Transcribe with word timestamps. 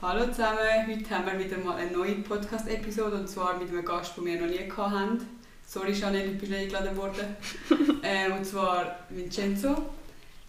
Hallo 0.00 0.28
zusammen, 0.28 0.60
heute 0.86 1.10
haben 1.10 1.26
wir 1.26 1.44
wieder 1.44 1.58
mal 1.58 1.74
eine 1.74 1.90
neue 1.90 2.14
Podcast-Episode 2.20 3.16
und 3.16 3.28
zwar 3.28 3.58
mit 3.58 3.68
einem 3.68 3.84
Gast, 3.84 4.16
den 4.16 4.26
wir 4.26 4.40
noch 4.40 4.46
nie 4.46 4.70
hatten. 4.70 5.26
Sorry 5.66 5.90
Janine, 5.90 6.34
bist 6.34 6.52
nicht 6.52 6.60
eingeladen 6.60 6.96
worden. 6.96 7.36
ähm, 8.04 8.32
und 8.34 8.46
zwar 8.46 8.94
Vincenzo. 9.08 9.90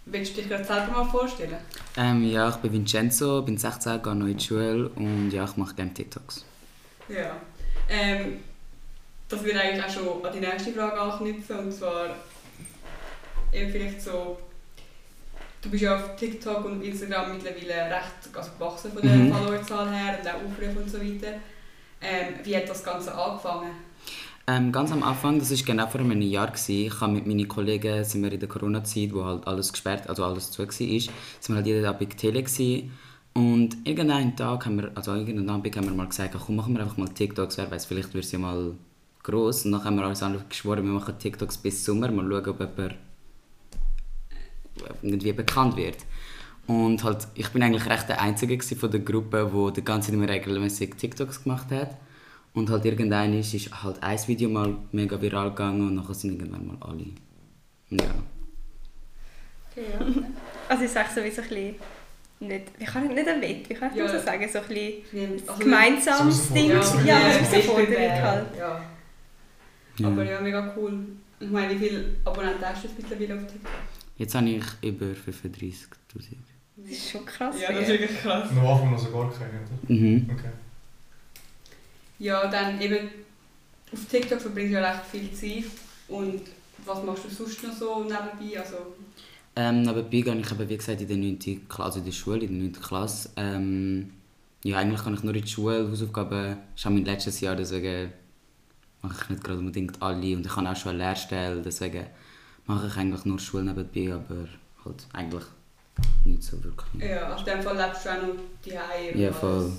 Willst 0.06 0.38
du 0.38 0.42
dich 0.42 0.50
gerade 0.50 0.64
selber 0.64 0.92
mal 0.92 1.04
vorstellen? 1.04 1.58
Ähm, 1.98 2.30
ja, 2.30 2.48
ich 2.50 2.58
bin 2.58 2.74
Vincenzo, 2.74 3.42
bin 3.42 3.58
16, 3.58 4.04
gehe 4.04 4.14
neu 4.14 4.30
in 4.30 4.38
die 4.38 4.46
Schule 4.46 4.90
und 4.90 5.32
ja, 5.32 5.46
ich 5.46 5.58
mache 5.58 5.74
gerne 5.74 5.96
TikToks. 5.96 6.46
Ja. 7.08 7.36
Ähm, 7.90 8.42
das 9.30 9.44
wird 9.44 9.58
eigentlich 9.58 9.84
auch 9.84 9.90
schon 9.90 10.26
an 10.28 10.32
die 10.32 10.42
nächste 10.42 10.74
Frage 10.74 11.02
anknüpfen 11.02 11.58
und 11.58 11.74
zwar 11.74 12.16
eben 13.52 13.72
vielleicht 13.72 14.00
so 14.00 14.38
Du 15.62 15.70
bist 15.70 15.84
ja 15.84 15.96
auf 15.96 16.16
TikTok 16.16 16.66
und 16.66 16.82
Instagram 16.82 17.34
mittlerweile 17.34 17.94
recht 17.94 18.34
also 18.34 18.52
gewachsen 18.58 18.92
von 18.94 19.02
der 19.02 19.16
mhm. 19.16 19.34
Followerzahl 19.34 19.90
her 19.90 20.18
und 20.20 20.28
auch 20.30 20.36
Aufrufe 20.36 20.80
und 20.80 20.90
so 20.90 21.00
weiter. 21.00 21.34
Ähm, 22.02 22.36
wie 22.44 22.56
hat 22.56 22.70
das 22.70 22.84
Ganze 22.84 23.14
angefangen? 23.14 23.72
Ähm, 24.48 24.72
ganz 24.72 24.92
am 24.92 25.04
Anfang, 25.04 25.38
das 25.38 25.52
war 25.52 25.58
genau 25.64 25.86
vor 25.86 26.02
einem 26.02 26.22
Jahr, 26.22 26.48
gewesen, 26.48 26.88
ich 26.88 27.02
habe 27.02 27.12
mit 27.12 27.28
meinen 27.28 27.48
Kollegen, 27.48 28.04
sind 28.04 28.24
wir 28.24 28.32
in 28.32 28.40
der 28.40 28.50
Corona-Zeit, 28.50 29.14
wo 29.14 29.24
halt 29.24 29.46
alles 29.46 29.72
gesperrt, 29.72 30.10
also 30.10 30.26
alles 30.26 30.50
zu 30.50 30.64
war, 30.64 30.72
sind 30.72 31.12
wir 31.50 31.56
halt 31.56 31.68
jeden 31.68 31.86
Abend 31.86 32.18
Tele 32.18 32.42
gewesen. 32.42 32.92
Und 33.34 33.78
irgendeinen 33.84 34.36
Tag 34.36 34.66
haben 34.66 34.78
wir, 34.78 34.92
also 34.96 35.14
irgendeinen 35.14 35.50
Abend 35.52 35.76
haben 35.76 35.86
wir 35.86 35.94
mal 35.94 36.08
gesagt, 36.08 36.36
komm, 36.44 36.56
machen 36.56 36.74
wir 36.74 36.82
einfach 36.82 36.98
mal 36.98 37.10
TikToks, 37.10 37.60
wer 37.60 37.70
weiß, 37.70 37.86
vielleicht 37.86 38.14
wird 38.14 38.26
es 38.26 38.32
ja 38.32 38.40
mal 38.40 38.74
groß. 39.22 39.66
Und 39.66 39.74
dann 39.74 39.84
haben 39.84 39.98
wir 39.98 40.06
alles 40.06 40.24
andere 40.24 40.44
geschworen, 40.50 40.84
wir 40.84 40.94
machen 40.94 41.20
TikToks 41.20 41.58
bis 41.60 41.86
Sommer, 41.86 42.10
mal 42.10 42.28
schauen, 42.28 42.48
ob 42.48 42.60
jemand 42.60 42.96
irgendwie 45.02 45.34
bekannt 45.34 45.76
wird. 45.76 45.98
Und 46.68 47.04
halt, 47.04 47.28
ich 47.34 47.50
bin 47.50 47.64
eigentlich 47.64 47.90
recht 47.90 48.10
der 48.10 48.22
Einzige 48.22 48.62
von 48.62 48.92
der 48.92 49.00
Gruppe, 49.00 49.52
wo 49.52 49.72
die 49.72 49.84
ganze 49.84 50.08
Zeit 50.08 50.16
immer 50.16 50.30
regelmäßig 50.30 50.96
TikToks 50.96 51.44
gemacht 51.44 51.72
hat. 51.72 51.98
Und 52.54 52.70
halt 52.70 52.86
irgendwann 52.86 53.34
ist, 53.34 53.54
ist 53.54 53.84
halt 53.84 54.02
ein 54.04 54.20
Video 54.28 54.50
mal 54.50 54.76
mega 54.92 55.20
viral 55.20 55.50
gegangen 55.50 55.88
und 55.88 55.96
nachher 55.96 56.14
sind 56.14 56.40
irgendwann 56.40 56.68
mal 56.68 56.78
alle. 56.82 57.06
Ja. 57.90 58.06
Ja. 59.76 60.06
Also 60.68 60.84
ich 60.84 60.92
sage 60.92 61.10
sowieso 61.14 61.42
ein 61.42 61.48
bisschen 61.48 61.76
nicht, 62.40 62.66
wie 62.78 62.86
kann 62.86 63.06
ich 63.06 63.16
nicht 63.16 63.28
ein 63.28 63.42
Wett, 63.42 63.70
wie 63.70 63.74
kann 63.74 63.92
ich 63.92 63.98
ja. 63.98 64.08
so 64.08 64.20
sagen, 64.24 64.48
so 64.52 64.60
ein 64.60 64.68
bisschen 64.68 65.48
also 65.48 65.60
gemeinsames 65.64 66.54
Ding, 66.54 66.70
ja, 66.70 66.76
ja, 66.76 67.06
ja 67.06 67.16
Herausforderung 67.16 68.22
halt. 68.22 68.46
Ja. 68.58 68.82
Aber 70.06 70.24
ja, 70.24 70.40
mega 70.40 70.74
cool. 70.78 71.06
Ich 71.40 71.50
meine, 71.50 71.74
wie 71.74 71.88
viele 71.88 72.16
Abonnenten 72.24 72.64
hast 72.66 72.84
du 72.84 72.90
mittlerweile 72.98 73.36
auf 73.36 73.48
TikTok? 73.48 73.72
Jetzt 74.20 74.36
habe 74.36 74.50
ich 74.50 74.64
über 74.82 75.06
35'000. 75.06 75.88
Das 76.76 76.92
ist 76.92 77.10
schon 77.10 77.26
krass. 77.26 77.56
Ja, 77.60 77.72
das 77.72 77.84
ist 77.84 77.88
wirklich 77.88 78.20
krass. 78.20 78.52
Noch 78.52 78.76
Anfang 78.76 78.92
noch 78.92 79.00
so 79.00 79.12
gar 79.12 79.32
keine, 79.32 79.62
oder? 79.62 79.94
Mhm. 79.94 80.30
Okay. 80.32 80.50
Ja, 82.20 82.48
dann 82.48 82.82
eben 82.82 83.10
auf 83.94 84.06
TikTok 84.06 84.42
verbringst 84.42 84.74
du 84.74 84.80
ja 84.80 84.92
recht 84.92 85.06
viel 85.06 85.32
Zeit. 85.32 85.72
Und 86.10 86.42
was 86.86 87.04
machst 87.04 87.26
du 87.26 87.30
sonst 87.30 87.64
noch 87.64 87.74
so 87.74 88.04
nebenbei? 88.04 88.60
Also, 88.60 88.76
ähm, 89.56 89.84
nebenbei 89.84 90.22
gehe 90.22 90.36
ich 90.36 90.52
eben, 90.52 90.70
wie 90.70 90.78
gesagt, 90.78 91.02
in 91.02 91.08
der 91.08 91.18
9. 91.18 91.68
Klasse, 91.70 91.84
also 91.84 92.00
in 92.00 92.06
der 92.06 92.12
Schule, 92.12 92.40
in 92.40 92.60
der 92.60 92.70
9. 92.70 92.74
Klasse. 92.74 93.30
Ähm, 93.38 94.12
ja, 94.66 94.80
eigentlich 94.80 95.02
kann 95.02 95.14
ich 95.14 95.24
nur 95.24 95.34
in 95.34 95.42
die 95.42 95.48
Schule, 95.48 95.90
Hausaufgaben, 95.90 96.58
das 96.74 96.82
ist 96.82 96.86
auch 96.86 96.92
mein 96.92 97.06
letztes 97.06 97.40
Jahr, 97.40 97.56
deswegen 97.56 98.12
mache 99.02 99.24
ich 99.24 99.30
nicht 99.30 99.44
gerade 99.46 99.60
unbedingt 99.60 100.02
alle. 100.02 100.36
Und 100.36 100.46
ich 100.46 100.56
habe 100.56 100.70
auch 100.70 100.76
schon 100.76 100.92
eine 100.92 101.00
Lehrstelle, 101.00 101.62
deswegen 101.62 102.06
mache 102.70 102.88
ich 102.88 102.98
eigentlich 102.98 103.26
nur 103.26 103.40
Schule 103.40 103.64
nebenbei, 103.64 104.14
aber 104.14 104.48
halt 104.86 105.08
eigentlich 105.12 105.44
nicht 106.24 106.44
so 106.44 106.64
wirklich. 106.64 107.04
Ja, 107.04 107.36
auf 107.36 107.44
dem 107.44 107.62
Fall 107.62 107.76
lebst 107.76 108.06
du 108.06 108.10
auch 108.10 108.22
noch 108.22 108.36
die 108.64 108.78
Hause. 108.78 109.18
Ja, 109.18 109.34
voll. 109.34 109.72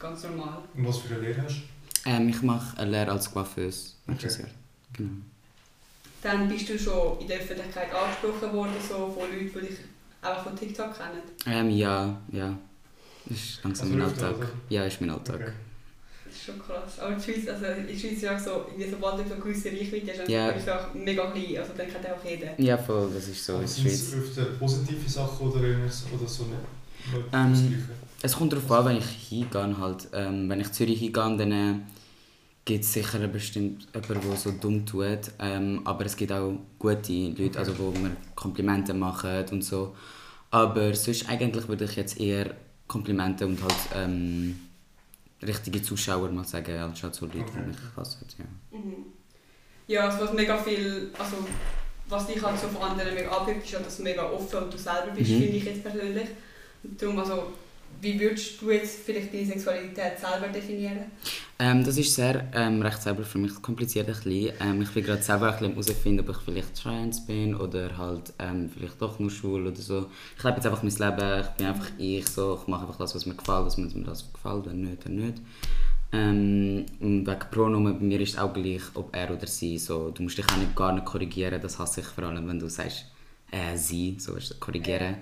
Ganz 0.00 0.24
normal. 0.24 0.58
Und 0.74 0.88
was 0.88 0.98
für 0.98 1.14
eine 1.14 1.22
Lehre 1.22 1.42
hast 1.42 1.56
du? 1.56 2.10
Ähm, 2.10 2.28
ich 2.28 2.42
mache 2.42 2.76
eine 2.76 2.90
Lehre 2.90 3.12
als 3.12 3.30
Coiffeuse 3.30 3.92
nächstes 4.06 4.34
okay. 4.34 4.42
Jahr. 4.42 4.52
Genau. 4.94 5.10
Dann 6.22 6.48
bist 6.48 6.68
du 6.68 6.78
schon 6.78 7.20
in 7.20 7.28
der 7.28 7.38
Öffentlichkeit 7.38 7.94
angesprochen 7.94 8.52
worden, 8.52 8.72
so 8.80 8.94
von 8.94 9.30
Leuten, 9.30 9.50
die 9.54 9.66
dich 9.66 9.78
auch 10.20 10.42
von 10.42 10.56
TikTok 10.56 10.92
kennen? 10.96 11.22
Ähm, 11.46 11.70
ja, 11.70 12.20
ja. 12.32 12.58
Das 13.26 13.38
ist 13.38 13.64
langsam 13.64 13.86
also 13.86 13.98
mein 13.98 14.08
Alltag. 14.08 14.40
Also? 14.40 14.52
Ja, 14.70 14.84
ist 14.84 15.00
mein 15.00 15.10
Alltag. 15.10 15.36
Okay 15.36 15.52
ist 16.44 16.52
schon 16.52 16.58
krass. 16.60 16.98
Aber 16.98 17.10
in 17.10 17.16
der 17.16 17.22
Schweiz, 17.22 17.48
also 17.48 17.64
in 17.66 17.86
der 17.86 17.94
Schweiz 17.94 18.12
ist 18.12 18.22
ja 18.22 18.38
so, 18.38 18.66
sobald 18.90 19.18
du 19.18 19.28
so 19.28 19.34
eine 19.34 19.42
gewisse 19.42 19.70
Reichweite 19.70 20.20
hast, 20.20 20.28
ja. 20.28 20.48
ist 20.50 20.62
es 20.62 20.68
auch 20.68 20.94
mega 20.94 21.30
klein. 21.30 21.58
Also 21.58 21.72
dann 21.76 21.88
kennt 21.88 22.06
auch 22.06 22.24
jeder. 22.24 22.60
Ja, 22.60 22.78
voll, 22.78 23.10
das 23.14 23.28
ist 23.28 23.44
so 23.44 23.54
in 23.54 23.60
der 23.60 23.68
Schweiz. 23.68 24.10
Sind 24.10 24.24
es 24.24 24.38
öfter 24.38 24.44
positive 24.58 25.10
Sachen 25.10 25.48
oder, 25.48 25.60
oder 25.60 26.28
so 26.28 26.44
nicht? 26.44 27.28
Ähm, 27.32 27.88
es 28.22 28.34
kommt 28.34 28.52
darauf 28.52 28.70
an, 28.70 28.86
wenn 28.86 28.96
ich 28.98 29.04
hingehe. 29.28 29.78
Halt. 29.78 30.08
Ähm, 30.12 30.48
wenn 30.48 30.60
ich 30.60 30.72
Zürich 30.72 30.98
hingehe, 30.98 31.36
dann 31.36 31.52
äh, 31.52 31.74
gibt 32.64 32.84
es 32.84 32.92
sicher 32.92 33.26
bestimmt 33.28 33.86
jemanden, 33.94 34.28
der 34.28 34.36
so 34.36 34.52
dumm 34.52 34.86
tut. 34.86 35.32
Ähm, 35.38 35.80
aber 35.84 36.06
es 36.06 36.16
gibt 36.16 36.32
auch 36.32 36.54
gute 36.78 37.12
Leute, 37.12 37.58
also, 37.58 37.78
wo 37.78 37.90
mir 37.90 38.16
Komplimente 38.34 38.94
machen 38.94 39.44
und 39.50 39.62
so. 39.62 39.94
Aber 40.50 40.94
sonst 40.94 41.28
eigentlich 41.28 41.68
würde 41.68 41.84
ich 41.84 41.96
jetzt 41.96 42.20
eher 42.20 42.54
Komplimente 42.86 43.46
und 43.46 43.60
halt 43.62 43.74
ähm, 43.94 44.56
richtige 45.46 45.82
Zuschauer 45.82 46.30
mal 46.30 46.44
sagen, 46.44 46.76
anstatt 46.78 47.14
so 47.14 47.26
Leute, 47.26 47.40
okay. 47.40 47.52
die 47.56 47.68
mich 47.68 47.76
hassen. 47.96 48.26
Ja. 48.38 48.78
Mhm. 48.78 49.06
ja, 49.86 50.08
also 50.08 50.24
was 50.24 50.32
mega 50.32 50.56
viel, 50.56 51.10
also 51.18 51.36
was 52.08 52.26
dich 52.26 52.42
halt 52.42 52.58
so 52.58 52.68
von 52.68 52.90
anderen 52.90 53.14
mega 53.14 53.30
abhebt, 53.30 53.64
ist, 53.64 53.74
dass 53.74 53.96
du 53.96 54.02
mega 54.02 54.24
offen 54.30 54.64
und 54.64 54.72
du 54.72 54.78
selber 54.78 55.12
bist, 55.14 55.30
mhm. 55.30 55.40
finde 55.40 55.56
ich 55.56 55.64
jetzt 55.64 55.82
persönlich. 55.82 56.28
Und 56.82 57.00
darum, 57.00 57.18
also, 57.18 57.52
wie 58.00 58.20
würdest 58.20 58.60
du 58.60 58.70
jetzt 58.70 59.00
vielleicht 59.04 59.32
deine 59.32 59.46
Sexualität 59.46 60.18
selber 60.18 60.48
definieren? 60.48 61.10
Ähm, 61.58 61.84
das 61.84 61.96
ist 61.96 62.14
sehr 62.14 62.48
ähm, 62.52 62.82
recht 62.82 63.00
selber 63.02 63.22
für 63.22 63.38
mich 63.38 63.60
kompliziert. 63.62 64.08
Ein 64.08 64.14
bisschen. 64.14 64.52
Ähm, 64.60 64.82
ich 64.82 64.90
bin 64.90 65.04
gerade 65.04 65.22
selber 65.22 65.46
ein 65.48 65.58
bisschen 65.58 65.72
herausfinden, 65.72 66.20
ob 66.20 66.36
ich 66.36 66.42
vielleicht 66.44 66.82
trans 66.82 67.24
bin 67.26 67.54
oder 67.54 67.96
halt 67.96 68.32
ähm, 68.38 68.70
vielleicht 68.76 69.00
doch 69.00 69.18
nur 69.18 69.30
schwul 69.30 69.66
oder 69.66 69.76
so. 69.76 70.06
Ich 70.36 70.44
lebe 70.44 70.56
jetzt 70.56 70.66
einfach 70.66 70.82
mein 70.82 70.92
Leben, 70.92 71.40
ich 71.40 71.50
bin 71.56 71.66
einfach 71.66 71.90
ich, 71.98 72.28
so, 72.28 72.58
ich 72.60 72.68
mache 72.68 72.82
einfach 72.82 72.98
das, 72.98 73.14
was 73.14 73.26
mir 73.26 73.34
gefällt, 73.34 73.66
dass 73.66 73.76
mir 73.76 73.88
das 74.04 74.32
gefällt, 74.32 74.66
wenn 74.66 74.82
nicht, 74.82 75.04
dann 75.04 75.14
nicht. 75.14 75.38
Ähm, 76.12 76.86
und 77.00 77.26
wegen 77.26 77.50
Pronomen, 77.50 77.98
bei 77.98 78.04
mir 78.04 78.20
ist 78.20 78.34
es 78.34 78.38
auch 78.38 78.52
gleich, 78.52 78.82
ob 78.94 79.14
er 79.14 79.30
oder 79.30 79.46
sie. 79.46 79.78
So, 79.78 80.10
du 80.10 80.22
musst 80.22 80.38
dich 80.38 80.46
auch 80.50 80.56
nicht, 80.56 80.76
gar 80.76 80.92
nicht 80.92 81.04
korrigieren, 81.04 81.60
das 81.60 81.78
hasse 81.78 82.00
ich 82.00 82.06
vor 82.06 82.24
allem, 82.24 82.46
wenn 82.48 82.58
du 82.58 82.68
sagst 82.68 83.06
äh, 83.50 83.76
sie, 83.76 84.16
so 84.18 84.36
korrigieren. 84.60 85.16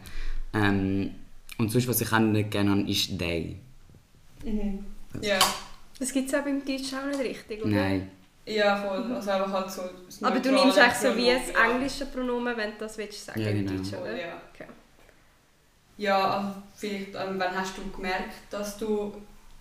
Ähm, 0.55 1.11
und 1.59 1.71
sonst, 1.71 1.89
was 1.89 2.01
ich 2.01 2.13
auch 2.13 2.19
nicht 2.19 2.51
gerne 2.51 2.71
habe, 2.71 2.91
ist 2.91 3.19
«they». 3.19 3.57
Mhm. 4.45 4.85
Ja. 5.21 5.39
Das 5.99 6.13
gibt 6.13 6.29
es 6.29 6.35
auch 6.35 6.43
beim 6.43 6.65
Deutsch 6.65 6.93
auch 6.95 7.07
nicht 7.07 7.21
richtig, 7.21 7.63
oder? 7.63 7.71
Nein. 7.71 8.11
Ja, 8.45 8.77
voll. 8.77 9.15
Also 9.15 9.31
einfach 9.31 9.53
halt 9.53 9.71
so 9.71 9.83
Aber 10.23 10.41
du 10.41 10.51
nimmst 10.51 10.79
eigentlich 10.79 10.95
so 10.95 11.17
wie 11.17 11.27
das 11.27 11.51
englische 11.51 12.07
Pronomen, 12.07 12.57
wenn 12.57 12.71
du 12.73 12.79
das 12.79 12.99
willst 12.99 13.25
sagen, 13.25 13.41
ja, 13.41 13.53
genau. 13.53 13.71
im 13.71 13.77
Deutsch, 13.77 13.93
oder? 13.93 14.17
Ja. 14.17 14.41
Okay. 14.53 14.67
Ja, 15.99 16.39
also 16.39 16.63
vielleicht, 16.75 17.15
ähm, 17.15 17.37
wann 17.39 17.57
hast 17.57 17.79
du 17.79 17.89
gemerkt, 17.95 18.35
dass 18.51 18.79
du 18.79 19.13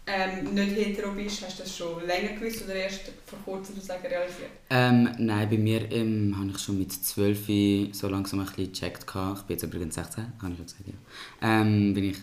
ähm, 0.08 0.54
nicht 0.54 0.76
hetero 0.76 1.12
bist? 1.12 1.44
Hast 1.46 1.60
du 1.60 1.64
das 1.64 1.78
schon 1.78 2.06
länger 2.06 2.34
gewusst 2.40 2.64
oder 2.64 2.76
erst 2.76 3.12
vor 3.26 3.40
kurzem 3.46 3.76
sozusagen 3.76 4.06
realisiert? 4.08 4.50
Ähm, 4.70 5.10
nein, 5.18 5.50
bei 5.50 5.58
mir 5.58 5.92
ähm, 5.92 6.36
habe 6.38 6.52
ich 6.52 6.60
schon 6.60 6.80
mit 6.80 6.92
12 6.92 7.94
so 7.96 8.08
langsam 8.08 8.40
ein 8.40 8.46
bisschen 8.46 8.72
gecheckt. 8.72 9.06
Ich 9.06 9.42
bin 9.44 9.56
jetzt 9.56 9.64
übrigens 9.64 9.96
16, 9.96 10.24
habe 10.42 10.52
ich 10.52 10.58
schon 10.58 10.66
gesagt, 10.66 10.88
ja. 10.88 11.62
Ähm, 11.62 11.94
bin 11.94 12.04
ich 12.06 12.18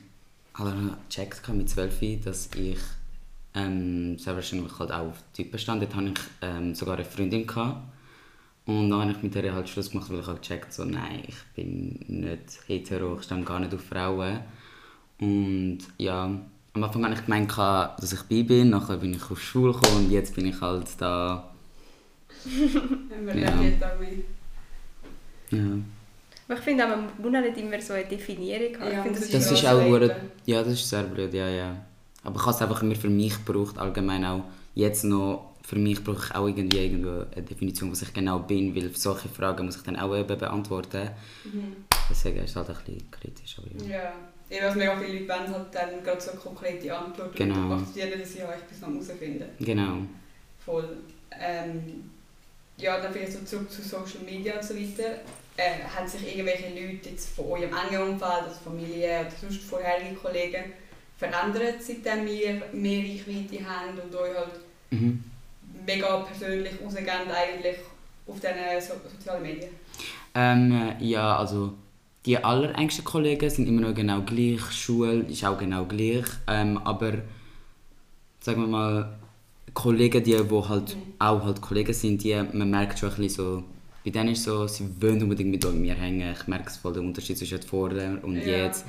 also 0.54 0.72
gecheckt 1.08 1.48
mit 1.50 1.70
12, 1.70 2.24
dass 2.24 2.50
ich 2.56 2.78
ähm, 3.54 4.18
sehr 4.18 4.34
wahrscheinlich 4.34 4.78
halt 4.78 4.92
auch 4.92 5.08
auf 5.08 5.22
Typen 5.32 5.58
stand. 5.58 5.82
Dort 5.82 5.94
hatte 5.94 6.08
ich 6.08 6.20
ähm, 6.42 6.74
sogar 6.74 6.96
eine 6.96 7.04
Freundin. 7.04 7.46
Gehabt. 7.46 7.82
Und 8.66 8.90
dann 8.90 9.00
habe 9.00 9.12
ich 9.12 9.22
mit 9.22 9.34
der 9.34 9.54
halt 9.54 9.66
Schluss 9.68 9.90
gemacht, 9.90 10.10
weil 10.10 10.20
ich 10.20 10.26
halt 10.26 10.42
gecheckt 10.42 10.74
so, 10.74 10.84
nein, 10.84 11.22
ich 11.26 11.36
bin 11.54 12.04
nicht 12.06 12.60
hetero, 12.66 13.16
ich 13.16 13.24
stehe 13.24 13.42
gar 13.42 13.60
nicht 13.60 13.72
auf 13.72 13.82
Frauen. 13.82 14.40
Und 15.18 15.78
ja, 15.96 16.38
am 16.74 16.84
Anfang 16.84 17.04
habe 17.04 17.14
ich 17.14 17.24
gemeint, 17.24 17.56
dass 17.56 18.12
ich 18.12 18.22
bi 18.22 18.42
bin, 18.42 18.70
nachher 18.70 18.96
bin 18.96 19.14
ich 19.14 19.30
auf 19.30 19.40
Schule 19.40 19.72
gekommen 19.72 20.06
und 20.06 20.10
jetzt 20.10 20.34
bin 20.34 20.46
ich 20.46 20.60
halt 20.60 20.86
da. 20.98 21.50
Wir 22.44 23.36
ja. 23.36 23.60
ja. 25.50 25.60
Aber 26.48 26.58
ich 26.58 26.64
finde 26.64 26.84
auch, 26.84 26.88
man 26.88 27.10
muss 27.18 27.42
nicht 27.42 27.58
immer 27.58 27.80
so 27.80 27.92
eine 27.92 28.04
Definition 28.04 28.80
haben. 28.80 28.92
Ja, 28.92 29.02
finde, 29.02 29.20
das, 29.20 29.30
das, 29.30 29.46
ist, 29.46 29.52
ist 29.52 29.66
auch 29.66 29.84
blöd. 29.84 30.14
Ja, 30.46 30.62
das 30.62 30.72
ist 30.74 30.88
sehr 30.88 31.02
blöd, 31.02 31.34
ja, 31.34 31.48
ja. 31.48 31.76
Aber 32.22 32.36
ich 32.36 32.42
habe 32.42 32.54
es 32.54 32.62
einfach 32.62 32.82
immer 32.82 32.94
für 32.94 33.10
mich 33.10 33.44
gebraucht, 33.44 33.78
allgemein 33.78 34.24
auch 34.24 34.44
jetzt 34.74 35.04
noch. 35.04 35.54
Für 35.62 35.76
mich 35.76 36.02
brauche 36.02 36.24
ich 36.24 36.34
auch 36.34 36.46
irgendwie 36.46 36.78
irgendwo 36.78 37.26
eine 37.30 37.42
Definition, 37.42 37.90
was 37.90 38.00
ich 38.00 38.14
genau 38.14 38.38
bin, 38.38 38.74
weil 38.74 38.94
solche 38.94 39.28
Fragen 39.28 39.66
muss 39.66 39.76
ich 39.76 39.82
dann 39.82 39.96
auch 39.96 40.16
eben 40.16 40.38
beantworten. 40.38 41.10
Mhm. 41.44 41.76
Deswegen 42.08 42.38
ist 42.38 42.50
es 42.50 42.56
halt 42.56 42.70
ein 42.70 42.76
bisschen 42.76 43.10
kritisch. 43.10 43.56
Aber 43.58 43.84
ja. 43.84 43.96
ja. 43.96 44.12
Eben, 44.50 44.64
was 44.64 44.74
mega 44.76 44.96
viele 44.96 45.20
Leute 45.20 45.28
wollen, 45.28 45.54
halt 45.54 45.74
dann 45.74 46.02
gerade 46.02 46.20
so 46.20 46.30
eine 46.30 46.40
konkrete 46.40 46.96
Antwort 46.96 47.36
genau. 47.36 47.66
und 47.66 47.72
akzeptieren, 47.72 48.18
dass 48.18 48.32
sie 48.32 48.42
euch 48.42 48.62
bis 48.68 48.80
noch 48.80 48.88
herausfinden. 48.88 49.44
Genau. 49.60 49.98
Voll. 50.64 50.96
Ähm, 51.38 52.10
ja, 52.78 52.98
dann 53.00 53.12
vielleicht 53.12 53.32
so 53.32 53.40
zurück 53.44 53.70
zu 53.70 53.82
Social 53.82 54.20
Media 54.24 54.54
und 54.54 54.64
so 54.64 54.74
weiter. 54.74 55.18
Äh, 55.56 55.82
haben 55.94 56.06
sich 56.06 56.26
irgendwelche 56.26 56.68
Leute 56.68 57.10
jetzt 57.10 57.34
von 57.34 57.46
eurem 57.46 57.70
engen 57.74 58.12
Umfeld, 58.12 58.44
also 58.44 58.60
Familie 58.64 59.20
oder 59.20 59.30
sonst 59.40 59.60
vorherige 59.62 60.14
Kollegen, 60.14 60.64
verändert, 61.16 61.82
seitdem 61.82 62.24
wir 62.26 62.62
mehr 62.72 63.02
Reichweite 63.02 63.68
haben 63.68 63.98
und 63.98 64.14
euch 64.14 64.36
halt 64.36 64.60
mhm. 64.90 65.24
mega 65.84 66.18
persönlich 66.18 66.74
rausgehen 66.82 67.08
eigentlich 67.08 67.76
auf 68.26 68.38
diesen 68.38 68.80
so 68.80 68.94
sozialen 69.10 69.42
Medien? 69.42 69.70
Ähm, 70.34 70.92
ja, 71.00 71.38
also 71.38 71.74
die 72.28 72.36
allerengsten 72.36 73.06
Kollegen 73.06 73.48
sind 73.48 73.66
immer 73.66 73.80
noch 73.80 73.94
genau 73.94 74.20
gleich, 74.20 74.60
Schule 74.70 75.20
ist 75.20 75.46
auch 75.46 75.56
genau 75.56 75.86
gleich, 75.86 76.26
ähm, 76.46 76.76
aber 76.84 77.22
sagen 78.38 78.60
wir 78.60 78.68
mal, 78.68 79.18
Kollegen, 79.72 80.22
die 80.22 80.50
wo 80.50 80.68
halt 80.68 80.94
mhm. 80.94 81.14
auch 81.18 81.42
halt 81.42 81.62
Kollegen 81.62 81.94
sind, 81.94 82.22
die, 82.22 82.34
man 82.34 82.68
merkt 82.68 82.98
schon 82.98 83.08
ein 83.08 83.16
bisschen 83.16 83.30
so, 83.30 83.64
bei 84.04 84.10
denen 84.10 84.32
ist 84.32 84.44
so, 84.44 84.66
sie 84.66 84.90
wollen 85.00 85.22
unbedingt 85.22 85.52
mit 85.52 85.64
mir 85.74 85.94
hängen, 85.94 86.34
ich 86.38 86.46
merke 86.46 86.68
es 86.68 86.76
voll 86.76 86.92
den 86.92 87.06
Unterschied 87.06 87.38
zwischen 87.38 87.62
vorher 87.62 88.22
und 88.22 88.36
ja. 88.36 88.42
jetzt. 88.42 88.84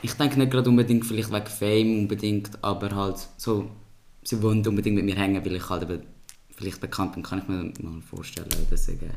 Ich 0.00 0.14
denke 0.14 0.38
nicht 0.38 0.50
gerade 0.50 0.70
unbedingt 0.70 1.04
vielleicht 1.04 1.30
wegen 1.30 1.46
Fame 1.46 1.98
unbedingt, 2.00 2.50
aber 2.64 2.90
halt 2.94 3.18
so, 3.36 3.68
sie 4.22 4.42
wollen 4.42 4.66
unbedingt 4.66 4.96
mit 4.96 5.04
mir 5.04 5.16
hängen, 5.16 5.44
weil 5.44 5.56
ich 5.56 5.68
halt 5.68 5.82
eben 5.82 6.04
vielleicht 6.56 6.80
bekannt 6.80 7.12
bin, 7.12 7.22
kann 7.22 7.40
ich 7.40 7.48
mir 7.48 7.70
mal 7.82 8.00
vorstellen, 8.00 8.48
deswegen. 8.70 9.10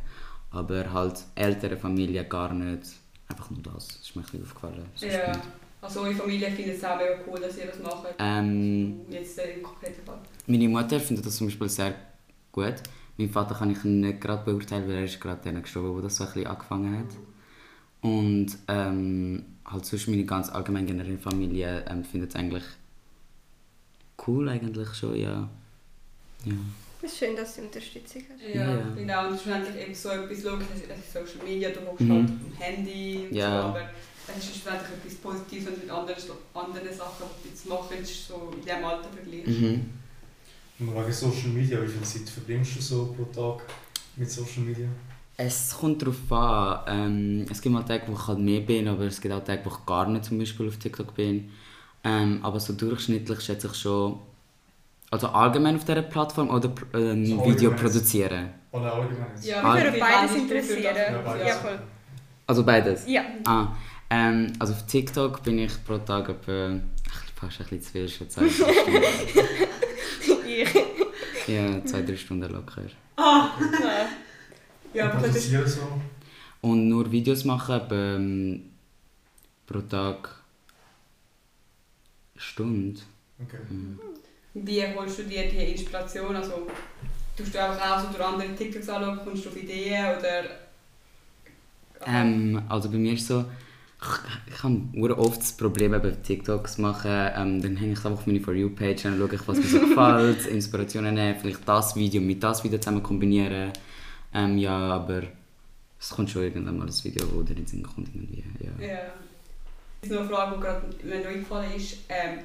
Aber 0.52 0.92
halt 0.92 1.24
ältere 1.36 1.78
Familie 1.78 2.26
gar 2.26 2.54
nicht, 2.54 2.84
einfach 3.28 3.50
nur 3.50 3.62
das, 3.64 3.88
das 3.88 3.98
ist 3.98 4.16
mir 4.16 4.22
ein 4.22 4.26
bisschen 4.26 4.44
aufgefallen. 4.44 4.86
Ja. 5.00 5.42
Also 5.82 6.02
eure 6.02 6.14
Familie 6.14 6.52
findet 6.52 6.78
es 6.78 6.84
auch 6.84 6.98
mega 6.98 7.16
cool, 7.28 7.40
dass 7.40 7.58
ihr 7.58 7.66
das 7.66 7.80
macht? 7.80 8.08
Ähm, 8.20 9.02
Jetzt 9.10 9.40
äh, 9.40 9.56
im 9.56 9.64
konkreten 9.64 10.04
Fall. 10.06 10.20
Meine 10.46 10.70
Mutter 10.70 11.00
findet 11.00 11.26
das 11.26 11.38
zum 11.38 11.48
Beispiel 11.48 11.70
sehr 11.70 11.96
gut. 12.52 12.76
Mein 13.18 13.30
Vater 13.30 13.56
kann 13.56 13.72
ich 13.72 13.84
nicht 13.84 14.22
gerade 14.22 14.44
beurteilen, 14.44 14.88
weil 14.88 14.96
er 14.98 15.06
ist 15.06 15.20
gerade 15.20 15.42
dann 15.44 15.62
gestorben, 15.62 15.96
wo 15.96 16.02
das 16.02 16.18
so 16.18 16.24
ein 16.24 16.34
bisschen 16.34 16.48
angefangen 16.48 17.00
hat. 17.00 17.16
Und 18.02 18.58
ähm, 18.68 19.46
halt 19.66 19.86
sonst 19.86 20.08
meine 20.08 20.26
ganz 20.26 20.50
allgemein 20.50 20.86
generelle 20.86 21.18
Familie 21.18 21.86
ähm, 21.88 22.04
findet 22.04 22.32
es 22.32 22.36
eigentlich 22.36 22.64
cool 24.28 24.50
eigentlich 24.50 24.94
schon, 24.94 25.16
ja. 25.16 25.50
ja. 26.46 26.54
Es 27.04 27.12
ist 27.12 27.18
schön, 27.18 27.36
dass 27.36 27.56
du 27.56 27.62
Unterstützung 27.62 28.24
hast. 28.32 28.56
Ja, 28.56 28.76
ja. 28.76 28.82
genau. 28.96 29.28
Und 29.28 29.42
schlussendlich 29.42 29.84
eben 29.84 29.96
so 29.96 30.10
etwas, 30.10 30.42
Social 30.42 31.44
Media, 31.44 31.70
du 31.70 31.80
hockst 31.88 32.02
mhm. 32.02 32.14
halt 32.14 32.30
am 32.30 32.54
Handy 32.60 33.28
und 33.30 33.36
ja. 33.36 33.62
so, 33.62 33.68
aber 33.70 33.90
es 34.28 34.38
ist 34.38 34.52
schlussendlich 34.52 34.92
etwas 34.92 35.16
Positives 35.16 35.68
und 35.70 35.84
mit 35.84 35.90
anderen, 35.90 36.22
anderen 36.54 36.98
Sachen, 36.98 37.26
die 37.40 37.48
du 37.48 37.50
jetzt 37.50 37.68
machst, 37.68 38.28
so 38.28 38.52
in 38.54 38.62
diesem 38.62 38.86
Alter 38.86 39.10
vergleichst. 39.10 39.62
Mhm. 39.62 39.90
Und 40.80 40.96
wegen 40.96 41.14
Social 41.14 41.50
Media, 41.50 41.82
wie 41.82 41.88
viel 41.88 42.02
Zeit 42.02 42.30
verbringst 42.30 42.78
du 42.78 42.82
so 42.82 43.16
pro 43.16 43.24
Tag 43.26 43.64
mit 44.16 44.30
Social 44.30 44.64
Media? 44.64 44.88
Es 45.38 45.76
kommt 45.80 46.02
darauf 46.02 46.32
an. 46.32 46.84
Ähm, 46.88 47.46
es 47.50 47.62
gibt 47.62 47.74
mal 47.74 47.84
Tage, 47.84 48.04
wo 48.08 48.14
ich 48.14 48.28
halt 48.28 48.40
mehr 48.40 48.62
bin, 48.62 48.88
aber 48.88 49.06
es 49.06 49.20
gibt 49.20 49.34
auch 49.34 49.44
Tage, 49.44 49.66
wo 49.66 49.70
ich 49.70 49.86
gar 49.86 50.08
nicht 50.08 50.26
zum 50.26 50.38
Beispiel 50.38 50.68
auf 50.68 50.78
TikTok 50.78 51.16
bin. 51.16 51.50
Ähm, 52.04 52.40
aber 52.44 52.60
so 52.60 52.74
durchschnittlich 52.74 53.42
schätze 53.42 53.68
ich 53.68 53.76
schon, 53.76 54.20
also 55.12 55.28
allgemein 55.28 55.76
auf 55.76 55.84
dieser 55.84 56.02
Plattform 56.02 56.50
oder 56.50 56.72
äh, 56.94 57.12
ein 57.12 57.26
so 57.26 57.46
Video 57.46 57.72
produzieren? 57.72 58.50
Oder 58.72 58.94
allgemein? 58.94 59.28
Ja, 59.42 59.62
wir 59.62 59.84
würden 59.84 60.00
beides 60.00 60.36
interessieren. 60.36 60.96
Ja, 60.96 61.22
beides. 61.24 61.48
ja, 61.48 61.56
voll. 61.56 61.80
Also 62.48 62.64
beides? 62.64 63.08
Ja. 63.08 63.24
Ah, 63.46 63.68
ähm, 64.10 64.54
also 64.58 64.74
auf 64.74 64.86
TikTok 64.86 65.44
bin 65.44 65.60
ich 65.60 65.84
pro 65.84 65.98
Tag 65.98 66.30
etwa, 66.30 66.80
fast 67.36 67.60
ein 67.60 67.68
bisschen 67.68 67.82
zu 67.82 67.92
viel, 67.92 68.10
schon 68.10 68.30
zwei 68.30 68.46
Ich. 70.48 70.70
Ja, 71.48 71.84
zwei, 71.84 72.04
drei 72.04 72.16
Stunden 72.16 72.50
locker. 72.54 72.84
Ah! 73.18 73.50
ja, 74.94 75.12
aber 75.12 75.28
das 75.28 75.36
ist 75.38 75.52
so. 75.52 75.82
Und 76.62 76.88
nur 76.88 77.12
Videos 77.12 77.44
machen, 77.46 77.76
aber, 77.76 78.16
ähm, 78.16 78.70
pro 79.66 79.82
Tag 79.82 80.30
eine 82.36 82.42
Stunde. 82.42 83.02
Okay. 83.42 83.58
Mhm. 83.70 84.00
Wie 84.54 84.84
holst 84.96 85.20
du 85.20 85.24
dir 85.24 85.50
die 85.50 85.72
Inspiration? 85.72 86.36
Also, 86.36 86.68
tust 87.38 87.56
du 87.56 87.64
einfach 87.64 87.92
auch 87.92 88.02
so 88.02 88.08
durch 88.10 88.26
andere 88.26 88.56
TikToks 88.56 88.90
anschauen, 88.90 89.20
kommst 89.24 89.46
du 89.46 89.50
auf 89.50 89.58
Ideen 89.58 90.18
oder... 90.18 90.44
Ähm, 92.06 92.62
also 92.68 92.90
bei 92.90 92.98
mir 92.98 93.14
ist 93.14 93.28
so, 93.28 93.46
ich, 94.02 94.54
ich 94.54 94.64
habe 94.64 95.18
oft 95.18 95.40
das 95.40 95.54
Problem, 95.54 95.94
eben 95.94 96.24
TikToks 96.24 96.80
machen, 96.80 97.30
ähm, 97.36 97.62
dann 97.62 97.78
hänge 97.78 97.94
ich 97.94 98.00
einfach 98.00 98.12
auf 98.12 98.28
meine 98.28 98.42
For 98.42 98.54
You-Page 98.54 99.06
und 99.06 99.18
schaue 99.20 99.36
ich, 99.36 99.48
was 99.48 99.58
mir 99.58 99.64
so 99.64 99.80
gefällt, 99.88 100.48
Inspirationen 100.48 101.14
nehmen, 101.14 101.40
vielleicht 101.40 101.68
das 101.68 101.96
Video 101.96 102.22
mit 102.22 102.42
das 102.44 102.64
Video 102.64 102.80
zusammen 102.80 103.04
kombinieren. 103.04 103.72
Ähm, 104.34 104.58
ja, 104.58 104.78
aber 104.78 105.24
es 106.00 106.10
kommt 106.10 106.30
schon 106.30 106.44
irgendwann 106.44 106.78
mal 106.78 106.88
ein 106.88 107.04
Video, 107.04 107.28
wo 107.34 107.44
dir 107.44 107.52
in 107.52 107.58
den 107.58 107.68
Sinn 107.68 107.84
kommt. 107.84 108.10
Irgendwie. 108.14 108.44
Ja. 108.60 108.86
ja. 108.86 109.00
Das 110.02 110.10
ist 110.10 110.16
noch 110.16 110.22
eine 110.22 110.30
Frage, 110.30 110.56
die 110.56 110.62
gerade 110.62 111.22
mir 111.22 111.28
eingefallen 111.28 111.76
ist. 111.76 111.98
Ähm, 112.10 112.40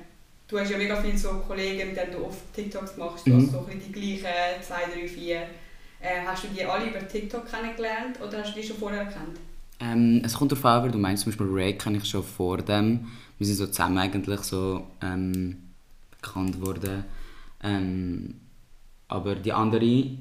du 0.49 0.59
hast 0.59 0.71
ja 0.71 0.79
mega 0.79 1.01
viele 1.01 1.19
so 1.19 1.29
Kollegen, 1.47 1.89
mit 1.89 1.97
denen 1.97 2.13
du 2.13 2.25
oft 2.25 2.53
TikToks 2.55 2.97
machst, 2.97 3.27
mhm. 3.27 3.49
so 3.51 3.67
die 3.73 3.93
gleichen, 3.93 4.63
zwei, 4.63 4.85
drei, 4.93 5.09
vier. 5.09 5.43
Äh, 6.01 6.21
hast 6.27 6.45
du 6.45 6.49
die 6.49 6.65
alle 6.65 6.91
über 6.91 7.07
TikTok 7.07 7.51
kennengelernt 7.51 8.21
oder 8.21 8.43
hast 8.43 8.55
du 8.55 8.61
die 8.61 8.67
schon 8.67 8.77
vorher 8.77 9.01
erkannt? 9.01 9.39
Ähm, 9.81 10.23
es 10.25 10.35
kommt 10.35 10.53
darauf 10.53 10.65
an, 10.65 10.83
weil 10.85 10.91
du 10.91 10.99
meinst, 10.99 11.25
zum 11.25 11.33
Beispiel 11.33 11.49
Ray 11.51 11.77
kenne 11.77 11.99
ich 11.99 12.05
schon 12.05 12.23
vor 12.23 12.59
dem. 12.59 13.09
Wir 13.39 13.47
sind 13.47 13.57
so 13.57 13.67
zusammen 13.67 13.99
eigentlich 13.99 14.41
so 14.41 14.87
ähm, 15.03 15.57
bekannt 16.11 16.61
worden. 16.61 17.05
Ähm, 17.63 18.35
aber 19.09 19.35
die 19.35 19.53
andere, 19.53 19.85
ich 19.85 20.19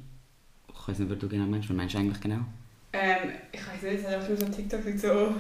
weiß 0.87 0.99
nicht, 0.99 1.09
wer 1.09 1.15
du 1.15 1.27
genau 1.27 1.45
meinst. 1.45 1.69
Was 1.69 1.75
meinst 1.75 1.95
du 1.95 1.99
eigentlich 1.99 2.21
genau? 2.21 2.41
Ähm, 2.97 3.31
ich 3.51 3.59
weiß 3.59 3.81
nicht, 3.81 3.99
es 3.99 4.05
hat 4.05 4.13
einfach 4.15 4.29
nur 4.29 4.37
so 4.37 4.45
TikTok 4.45 4.85
mit 4.85 5.01
so 5.01 5.35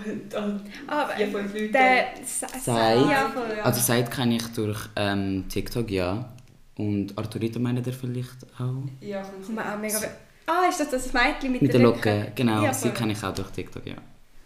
ah, 0.87 1.07
vier, 1.07 1.27
fünf 1.27 1.53
Leuten. 1.53 1.71
Der 1.71 2.05
Seid, 2.25 2.97
ja, 2.97 3.29
voll, 3.29 3.55
ja. 3.57 3.63
Also 3.63 3.79
Seid 3.79 4.11
kenne 4.11 4.35
ich 4.35 4.47
durch 4.47 4.89
ähm, 4.95 5.45
TikTok, 5.47 5.89
ja. 5.89 6.29
Und 6.77 7.17
Arturito 7.17 7.59
meint 7.59 7.85
er 7.85 7.93
vielleicht 7.93 8.43
auch? 8.59 8.83
Ja, 8.99 9.21
ich 9.21 9.59
auch 9.59 9.77
mega... 9.79 9.99
Ah, 10.47 10.67
ist 10.69 10.79
das 10.79 10.89
das 10.89 11.13
Mädchen 11.13 11.53
mit, 11.53 11.61
mit 11.61 11.73
der 11.73 11.79
Locke? 11.79 12.17
Locke? 12.17 12.31
Genau, 12.35 12.63
ja, 12.63 12.73
sie 12.73 12.89
kenne 12.89 13.13
ich 13.13 13.23
auch 13.23 13.33
durch 13.33 13.49
TikTok, 13.49 13.85
ja. 13.87 13.95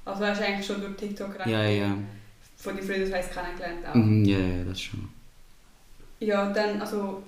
Also 0.06 0.26
hast 0.26 0.40
du 0.40 0.46
eigentlich 0.46 0.66
schon 0.66 0.80
durch 0.80 0.96
TikTok 0.96 1.40
rein? 1.40 1.50
Ja, 1.50 1.64
ja. 1.64 1.98
Von 2.56 2.76
deinem 2.76 2.88
Freundeskreis 2.88 3.30
kennengelernt 3.32 3.86
auch? 3.88 3.96
Mhm, 3.96 4.26
ja, 4.26 4.38
ja, 4.38 4.64
das 4.64 4.82
schon. 4.82 5.10
Ja, 6.20 6.52
dann, 6.52 6.82
also 6.82 7.24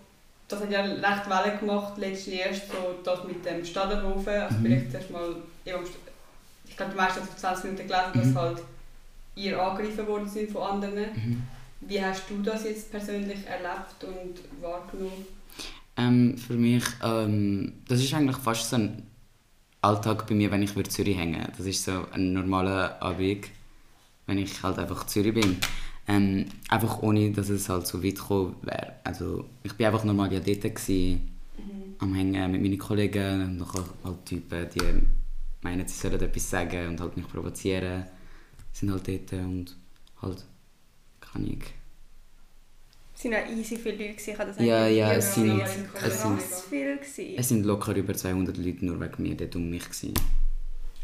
das 0.47 0.61
hat 0.61 0.71
ja 0.71 0.81
recht 0.81 1.29
Welle 1.29 1.57
gemacht, 1.57 1.97
letztens 1.97 2.35
erst 2.35 2.71
so 2.71 2.95
das 3.03 3.23
mit 3.23 3.45
dem 3.45 3.63
Stadelhofen. 3.65 4.33
Also 4.33 4.57
mhm. 4.57 4.65
vielleicht 4.65 4.93
erst 4.93 5.11
mal, 5.11 5.35
ich 5.65 6.77
glaube, 6.77 6.93
das 6.95 7.17
vor 7.17 7.37
20 7.37 7.63
Minuten 7.65 7.87
gelesen, 7.87 8.11
mhm. 8.13 8.33
dass 8.33 8.43
halt 8.43 8.63
ihr 9.35 9.61
angegriffen 9.61 10.07
worden 10.07 10.27
sind 10.27 10.51
von 10.51 10.63
anderen. 10.63 11.13
Mhm. 11.15 11.43
Wie 11.81 12.03
hast 12.03 12.29
du 12.29 12.41
das 12.41 12.63
jetzt 12.63 12.91
persönlich 12.91 13.45
erlebt 13.47 14.03
und 14.03 14.61
wahrgenommen? 14.61 15.25
Ähm, 15.97 16.37
für 16.37 16.53
mich, 16.53 16.83
ähm, 17.03 17.73
das 17.87 17.99
ist 17.99 18.13
eigentlich 18.13 18.37
fast 18.37 18.69
so 18.69 18.77
ein 18.77 19.03
Alltag 19.81 20.27
bei 20.27 20.35
mir, 20.35 20.51
wenn 20.51 20.61
ich 20.61 20.75
in 20.75 20.89
Zürich 20.89 21.17
hänge. 21.17 21.47
Das 21.57 21.65
ist 21.65 21.83
so 21.83 22.05
ein 22.11 22.33
normaler 22.33 23.01
Abend, 23.01 23.47
wenn 24.27 24.37
ich 24.37 24.61
halt 24.61 24.77
einfach 24.77 25.03
in 25.03 25.07
Zürich 25.07 25.33
bin. 25.33 25.57
Ähm, 26.07 26.45
einfach 26.69 27.01
ohne, 27.01 27.31
dass 27.31 27.49
es 27.49 27.69
halt 27.69 27.87
so 27.87 28.03
weit 28.03 28.15
gekommen 28.15 28.55
wäre. 28.61 28.93
Also 29.03 29.45
ich 29.63 29.73
bin 29.73 29.87
einfach 29.87 30.03
normal 30.03 30.31
ja 30.33 30.39
dort 30.39 30.61
gewesen, 30.61 31.31
mhm. 31.57 31.95
am 31.99 32.13
Hängen 32.13 32.51
mit 32.51 32.61
meinen 32.61 32.77
Kollegen 32.77 33.43
und 33.43 33.57
noch 33.57 33.73
halt 33.73 34.25
Typen, 34.25 34.67
die 34.73 35.01
meinen, 35.61 35.87
sie 35.87 35.95
sollen 35.95 36.21
etwas 36.21 36.49
sagen 36.49 36.87
und 36.89 37.01
halt 37.01 37.17
mich 37.17 37.27
provozieren. 37.27 38.05
sind 38.71 38.91
halt 38.91 39.07
dort 39.07 39.33
und 39.33 39.75
halt, 40.21 40.45
kann 41.19 41.45
ich 41.45 41.73
es 43.23 43.31
waren 43.31 43.43
auch 43.43 43.49
easy 43.51 43.77
viele 43.77 44.07
Leute. 44.07 44.31
Ich 44.31 44.37
das 44.37 44.57
ja, 44.57 44.87
ja, 44.87 45.13
es 45.13 45.35
sind, 45.35 45.61
es, 45.61 45.73
sind, 45.73 46.41
viel 46.69 46.99
es 47.37 47.49
sind 47.49 47.65
locker 47.65 47.95
über 47.95 48.15
200 48.15 48.57
Leute 48.57 48.85
nur 48.85 48.99
wegen 48.99 49.21
mir 49.21 49.35
dort 49.35 49.55
um 49.55 49.69
mich. 49.69 49.83
Gewesen. 49.83 50.13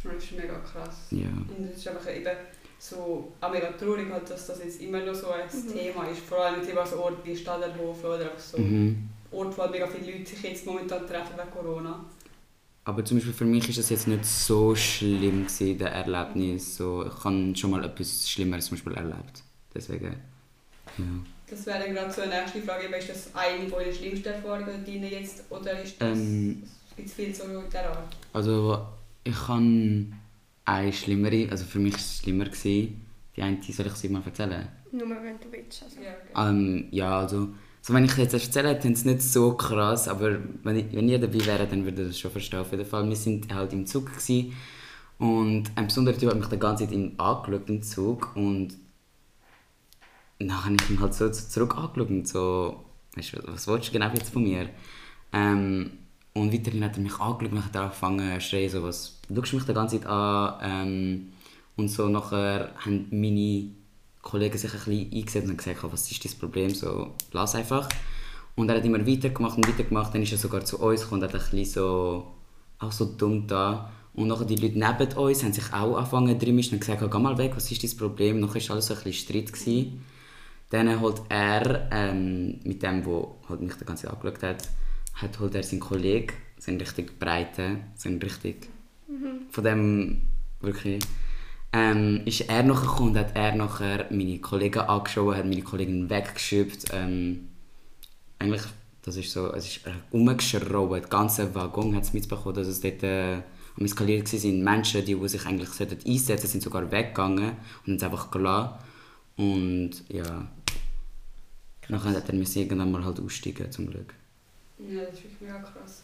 Das 0.03 0.23
ist 0.23 0.31
mega 0.31 0.57
krass. 0.59 1.07
Ja. 1.11 1.27
Und 1.27 1.69
es 1.71 1.77
ist 1.77 1.87
einfach 1.87 2.15
eben 2.15 2.35
so 2.79 3.31
auch 3.39 3.51
mega 3.51 3.71
traurig, 3.73 4.09
halt, 4.11 4.29
dass 4.29 4.47
das 4.47 4.63
jetzt 4.63 4.81
immer 4.81 4.99
noch 4.99 5.13
so 5.13 5.29
ein 5.29 5.45
mhm. 5.45 5.71
Thema 5.71 6.07
ist. 6.07 6.21
Vor 6.21 6.43
allem 6.43 6.59
mit 6.59 6.87
so 6.87 7.03
Orten 7.03 7.17
wie 7.23 7.35
Stadelhofen 7.35 8.05
oder 8.05 8.31
auch 8.31 8.39
so 8.39 8.57
mhm. 8.57 9.09
Orte, 9.31 9.57
wo 9.57 9.61
halt 9.61 9.71
mega 9.71 9.87
viele 9.87 10.17
Leute 10.17 10.29
sich 10.29 10.41
jetzt 10.41 10.65
momentan 10.65 11.05
treffen 11.05 11.37
wegen 11.37 11.51
Corona. 11.51 12.03
Aber 12.87 13.03
zum 13.03 13.17
Beispiel 13.17 13.33
für 13.33 13.43
mich 13.43 13.67
ist 13.67 13.79
das 13.79 13.89
jetzt 13.89 14.07
nicht 14.07 14.23
so 14.23 14.73
schlimm 14.73 15.45
gewesen, 15.45 15.77
der 15.77 15.91
Erlebnis. 15.91 16.77
So, 16.77 17.05
ich 17.05 17.21
habe 17.21 17.53
schon 17.53 17.71
mal 17.71 17.83
etwas 17.83 18.29
Schlimmeres 18.29 18.67
zum 18.67 18.77
Beispiel 18.77 18.93
erlebt. 18.93 19.43
Deswegen, 19.75 20.15
ja. 20.97 21.03
Das 21.49 21.65
wäre 21.65 21.79
dann 21.79 21.93
gerade 21.93 22.13
so 22.13 22.21
eine 22.21 22.39
nächste 22.39 22.61
Frage. 22.61 22.87
Ist 22.95 23.09
das 23.09 23.35
eine 23.35 23.67
von 23.67 23.83
den 23.83 23.93
schlimmsten 23.93 24.29
Erfahrungen 24.29 24.85
deine 24.85 25.11
jetzt 25.11 25.43
oder 25.49 25.83
ist 25.83 26.01
das, 26.01 26.17
ähm, 26.17 26.63
gibt 26.95 27.09
es 27.09 27.13
viel 27.13 27.35
so 27.35 27.43
in 27.43 27.65
dieser 27.65 27.89
Art? 27.89 28.15
Also 28.31 28.87
ich 29.25 29.47
habe 29.49 30.05
eine 30.63 30.93
schlimmere, 30.93 31.51
also 31.51 31.65
für 31.65 31.79
mich 31.79 31.91
war 31.91 31.99
es 31.99 32.19
schlimmer. 32.19 32.45
Gewesen. 32.45 33.05
Die 33.35 33.41
eine, 33.41 33.57
soll 33.61 33.87
ich 33.87 33.93
sie 33.95 34.07
mal 34.07 34.23
erzählen? 34.23 34.65
Nur 34.93 35.09
wenn 35.09 35.37
du 35.41 35.51
willst. 35.51 35.83
Also. 35.83 35.97
Ja, 35.97 36.11
okay. 36.11 36.49
ähm, 36.49 36.87
ja, 36.91 37.19
also 37.19 37.49
so, 37.87 37.93
wenn 37.93 38.03
ich 38.03 38.17
jetzt 38.17 38.33
erzähle, 38.33 38.75
dann 38.75 38.91
ist 38.91 38.99
es 38.99 39.05
nicht 39.05 39.21
so 39.21 39.53
krass, 39.53 40.09
aber 40.09 40.39
wenn, 40.63 40.75
ich, 40.75 40.93
wenn 40.93 41.07
ihr 41.07 41.19
dabei 41.19 41.45
wäre, 41.45 41.67
dann 41.67 41.85
würde 41.85 42.01
ich 42.01 42.07
das 42.09 42.19
schon 42.19 42.31
verstehen. 42.31 42.59
Auf 42.59 42.71
jeden 42.71 42.85
Fall, 42.85 43.09
wir 43.09 43.17
waren 43.17 43.55
halt 43.55 43.71
im 43.71 43.85
Zug 43.85 44.07
gewesen, 44.07 44.53
und 45.19 45.71
ein 45.75 45.87
besonderer 45.87 46.17
Typ 46.17 46.29
hat 46.29 46.37
mich 46.37 46.47
die 46.47 46.59
ganze 46.59 46.85
Zeit 46.85 46.93
angeschaut 47.17 47.69
im 47.69 47.81
Zug 47.81 48.35
und 48.35 48.73
dann 50.37 50.65
habe 50.65 50.75
ich 50.75 50.89
ihn 50.89 50.99
halt 50.99 51.13
so 51.13 51.31
zurück 51.31 51.77
angeschaut 51.77 52.09
und 52.09 52.27
so, 52.27 52.83
weißt 53.15 53.33
du, 53.33 53.37
was 53.47 53.67
willst 53.69 53.87
du 53.87 53.93
genau 53.93 54.09
jetzt 54.13 54.33
von 54.33 54.43
mir? 54.43 54.67
Ähm, 55.31 55.91
und 56.33 56.53
weiterhin 56.53 56.83
hat 56.83 56.97
er 56.97 57.03
mich 57.03 57.17
angeschaut 57.21 57.53
und 57.53 57.63
hat 57.63 57.73
er 57.73 57.83
angefangen 57.83 58.41
zu 58.41 58.47
schreien, 58.47 58.69
so, 58.69 58.83
was 58.83 59.17
schaust 59.33 59.53
du 59.53 59.55
mich 59.55 59.65
die 59.65 59.73
ganze 59.73 60.01
Zeit 60.01 60.09
an? 60.09 60.59
Ähm, 60.61 61.27
und 61.77 61.87
so 61.87 62.09
nachher 62.09 62.71
haben 62.83 63.07
meine 63.11 63.71
Kollegen 64.27 64.57
sich 64.57 64.73
ein 64.73 64.79
bisschen 64.79 65.13
eingesetzt 65.13 65.49
und 65.49 65.57
gesagt, 65.57 65.79
was 65.83 66.11
ist 66.11 66.25
das 66.25 66.35
Problem, 66.35 66.73
so, 66.73 67.13
lass 67.31 67.55
einfach. 67.55 67.87
Und 68.55 68.69
er 68.69 68.77
hat 68.77 68.85
immer 68.85 69.05
weitergemacht 69.07 69.57
und 69.57 69.67
weitergemacht, 69.67 70.13
dann 70.13 70.21
ist 70.21 70.33
er 70.33 70.37
sogar 70.37 70.65
zu 70.65 70.79
uns 70.79 71.01
gekommen 71.01 71.21
und 71.21 71.27
hat 71.29 71.35
ein 71.35 71.49
bisschen 71.49 71.65
so, 71.65 72.27
auch 72.79 72.91
so 72.91 73.05
dumm 73.05 73.47
da. 73.47 73.91
Und 74.13 74.27
nachher 74.27 74.45
die 74.45 74.55
Leute 74.55 74.79
neben 74.79 75.13
uns 75.17 75.43
haben 75.43 75.53
sich 75.53 75.71
auch 75.71 75.95
angefangen 75.95 76.55
mischen 76.55 76.73
und 76.73 76.79
gesagt, 76.79 77.09
geh 77.09 77.19
mal 77.19 77.37
weg, 77.37 77.53
was 77.55 77.71
ist 77.71 77.83
das 77.83 77.95
Problem? 77.95 78.39
Nachher 78.39 78.61
war 78.61 78.71
alles 78.71 78.87
so 78.87 78.95
ein 78.95 79.03
bisschen 79.03 79.13
Streit. 79.13 79.53
Gewesen. 79.53 80.03
Dann 80.69 80.99
holt 80.99 81.21
er, 81.29 81.87
ähm, 81.91 82.59
mit 82.63 82.83
dem, 82.83 83.03
der 83.03 83.27
halt 83.47 83.61
mich 83.61 83.75
die 83.75 83.85
ganze 83.85 84.07
Zeit 84.07 84.13
angeschaut 84.13 84.43
hat, 84.43 84.69
hat 85.13 85.39
holt 85.39 85.55
er 85.55 85.63
seinen 85.63 85.79
Kollegen, 85.79 86.33
seinen 86.57 86.79
richtig 86.79 87.19
breiten, 87.19 87.83
seinen 87.95 88.19
richtig, 88.19 88.67
mhm. 89.07 89.47
von 89.49 89.63
dem 89.63 90.21
wirklich, 90.59 90.99
ähm, 91.77 92.21
ist 92.25 92.41
er 92.41 92.63
nachher 92.63 92.87
gekommen 92.87 93.09
und 93.11 93.17
hat 93.17 93.35
er 93.35 93.55
nachher 93.55 94.07
meine 94.09 94.39
Kollegen 94.39 94.79
angeschaut, 94.79 95.35
hat 95.35 95.45
meine 95.45 95.61
Kollegen 95.61 96.09
weggeschüpft. 96.09 96.85
Ähm, 96.93 97.49
eigentlich, 98.39 98.63
das 99.03 99.15
ist 99.15 99.31
so, 99.31 99.53
es 99.53 99.67
ist 99.67 99.81
umgeschraubt, 100.11 100.93
der 100.93 101.01
ganze 101.01 101.53
Waggon 101.53 101.95
hat 101.95 102.03
es 102.03 102.13
mitbekommen, 102.13 102.55
dass 102.55 102.67
es 102.67 102.81
dort 102.81 103.03
äh, 103.03 103.41
am 103.77 103.85
eskaliert 103.85 104.31
waren. 104.31 104.63
Menschen, 104.63 105.05
die, 105.05 105.15
die 105.15 105.27
sich 105.29 105.45
eigentlich 105.45 105.69
einsetzen 105.69 106.19
sollten, 106.19 106.47
sind 106.47 106.63
sogar 106.63 106.91
weggegangen 106.91 107.51
und 107.85 107.87
haben 107.87 107.95
es 107.95 108.03
einfach 108.03 108.31
gelassen. 108.31 108.73
Und 109.37 110.03
ja, 110.09 110.47
Nachher 111.89 112.15
hat 112.15 112.27
er 112.27 112.35
müssen 112.35 112.59
irgendwann 112.59 112.91
mal 112.91 113.03
halt 113.05 113.19
aussteigen, 113.19 113.71
zum 113.71 113.87
Glück. 113.89 114.13
Ja, 114.77 115.01
das 115.01 115.13
ist 115.13 115.23
wirklich 115.23 115.41
mega 115.41 115.59
krass. 115.59 116.03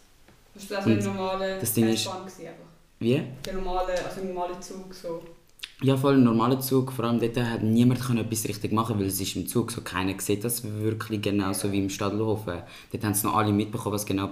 Hast 0.55 0.69
du 0.69 0.75
das 0.75 0.85
ein 0.85 0.99
normaler 0.99 1.59
das 1.59 1.73
Ding 1.73 1.89
ist, 1.89 2.09
Wie? 2.99 3.21
Der 3.45 3.53
normale, 3.53 3.93
also 4.05 4.21
ein 4.21 4.33
normaler 4.33 4.61
Zug 4.61 4.93
so. 4.93 5.23
Ja, 5.81 5.97
voll 5.97 6.15
ein 6.15 6.23
normaler 6.23 6.59
Zug. 6.61 6.91
Vor 6.93 7.05
allem 7.05 7.19
dort 7.19 7.35
hat 7.37 7.61
niemand 7.63 7.99
etwas 7.99 8.47
richtig 8.47 8.71
machen 8.71 8.97
weil 8.99 9.07
es 9.07 9.19
ist 9.19 9.35
im 9.35 9.47
Zug 9.47 9.71
so 9.71 9.81
keiner 9.81 10.17
sieht 10.19 10.43
das 10.43 10.63
wirklich 10.63 11.21
genau 11.21 11.51
so 11.51 11.71
wie 11.71 11.79
im 11.79 11.89
Stadelhofen. 11.89 12.61
Dort 12.91 13.03
haben 13.03 13.11
es 13.11 13.23
noch 13.23 13.35
alle 13.35 13.51
mitbekommen, 13.51 13.95
was 13.95 14.05
genau 14.05 14.29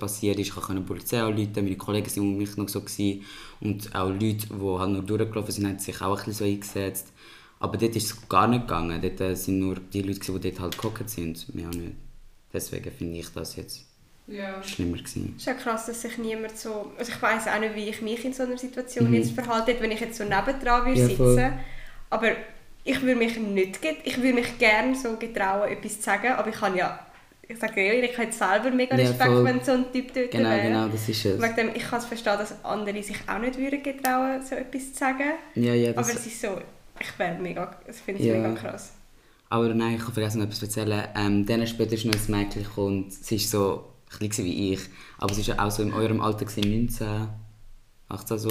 passiert 0.00 0.38
ist. 0.38 0.48
Ich 0.48 0.54
konnte 0.54 0.80
die 0.80 0.86
Polizei 0.86 1.20
anrufen, 1.20 1.50
meine 1.56 1.76
Kollegen 1.76 2.06
waren 2.06 2.22
um 2.22 2.36
mich 2.38 2.56
noch 2.56 2.68
so. 2.68 2.80
Gewesen. 2.80 3.22
Und 3.60 3.94
auch 3.94 4.08
Leute, 4.08 4.46
die 4.48 4.78
halt 4.78 4.90
noch 4.92 5.04
durchgelaufen 5.04 5.52
sind, 5.52 5.66
haben 5.66 5.78
sich 5.78 6.00
auch 6.00 6.18
ein 6.18 6.24
bisschen 6.24 6.32
so 6.32 6.44
eingesetzt. 6.44 7.12
Aber 7.60 7.76
dort 7.76 7.96
ist 7.96 8.06
es 8.06 8.28
gar 8.28 8.46
nicht 8.48 8.62
gegangen. 8.62 9.00
Dort 9.02 9.20
äh, 9.20 9.34
sind 9.34 9.58
nur 9.58 9.76
die 9.76 10.02
Leute, 10.02 10.20
die 10.20 10.40
dort 10.40 10.60
halt 10.60 10.76
geguckt 10.76 11.10
sind. 11.10 11.54
Mehr 11.54 11.68
auch 11.68 11.74
nicht. 11.74 11.96
Deswegen 12.52 12.90
finde 12.90 13.18
ich 13.18 13.28
das 13.30 13.56
jetzt 13.56 13.84
ja. 14.26 14.62
schlimmer 14.62 14.98
gewesen. 14.98 15.34
Es 15.36 15.42
ist 15.42 15.46
ja 15.46 15.54
krass, 15.54 15.86
dass 15.86 16.02
sich 16.02 16.18
niemand 16.18 16.56
so... 16.58 16.92
Also 16.98 17.12
ich 17.12 17.20
weiß 17.20 17.48
auch 17.48 17.60
nicht, 17.60 17.74
wie 17.74 17.88
ich 17.88 18.02
mich 18.02 18.24
in 18.24 18.32
so 18.32 18.44
einer 18.44 18.58
Situation 18.58 19.08
mhm. 19.08 19.14
jetzt 19.14 19.32
verhalte, 19.32 19.76
wenn 19.80 19.90
ich 19.90 20.00
jetzt 20.00 20.16
so 20.16 20.24
nebendran 20.24 20.86
würde 20.86 21.00
ja, 21.00 21.08
sitzen. 21.08 21.52
Aber 22.10 22.28
ich 22.84 23.02
würde 23.02 23.16
mich 23.16 23.38
nicht... 23.38 23.78
Ich 24.04 24.16
würde 24.16 24.34
mich 24.34 24.58
gerne 24.58 24.94
so 24.94 25.16
getrauen, 25.16 25.70
etwas 25.70 25.96
zu 25.96 26.02
sagen, 26.02 26.32
aber 26.32 26.48
ich 26.48 26.56
kann 26.56 26.76
ja... 26.76 26.98
Ich 27.46 27.58
sage 27.58 27.84
ja, 27.84 27.92
ich 27.92 28.16
habe 28.16 28.32
selber 28.32 28.70
mega 28.74 28.96
Respekt, 28.96 29.30
ja, 29.30 29.44
wenn 29.44 29.62
so 29.62 29.72
ein 29.72 29.92
Typ 29.92 30.14
dort 30.14 30.30
genau, 30.30 30.48
wäre. 30.48 30.62
Genau, 30.62 30.88
das 30.88 31.06
ist 31.06 31.26
es. 31.26 31.54
Dem, 31.54 31.72
ich 31.74 31.82
kann 31.82 31.98
es 31.98 32.06
verstehen, 32.06 32.38
dass 32.38 32.64
andere 32.64 33.02
sich 33.02 33.18
auch 33.26 33.38
nicht 33.38 33.58
würden 33.58 33.82
getrauen, 33.82 34.40
so 34.42 34.54
etwas 34.54 34.94
zu 34.94 34.98
sagen. 34.98 35.32
Ja, 35.54 35.74
ja, 35.74 35.90
aber 35.90 36.00
es 36.00 36.24
ist 36.24 36.40
so 36.40 36.58
ich 37.00 37.18
wäre 37.18 37.38
mega, 37.40 37.76
das 37.86 38.00
finde 38.00 38.22
ich 38.22 38.28
ja. 38.28 38.34
mega 38.34 38.54
krass. 38.54 38.92
Aber 39.48 39.72
nein, 39.74 39.96
ich 39.96 40.02
habe 40.02 40.12
vergessen, 40.12 40.42
etwas 40.42 40.58
zu 40.58 40.66
erzählen. 40.66 41.08
Ähm, 41.14 41.46
dann 41.46 41.66
später 41.66 41.94
ist 41.94 42.04
noch 42.04 42.14
ein 42.14 42.30
Mädchen 42.30 42.66
und 42.76 43.12
sie 43.12 43.36
ist 43.36 43.50
so 43.50 43.93
klein 44.18 44.32
wie 44.38 44.72
ich. 44.72 44.80
Aber 45.18 45.34
sie 45.34 45.46
war 45.48 45.66
auch 45.66 45.70
so 45.70 45.82
in 45.82 45.92
eurem 45.92 46.20
Alter, 46.20 46.44
19, 46.44 47.28
18 48.08 48.38
so. 48.38 48.50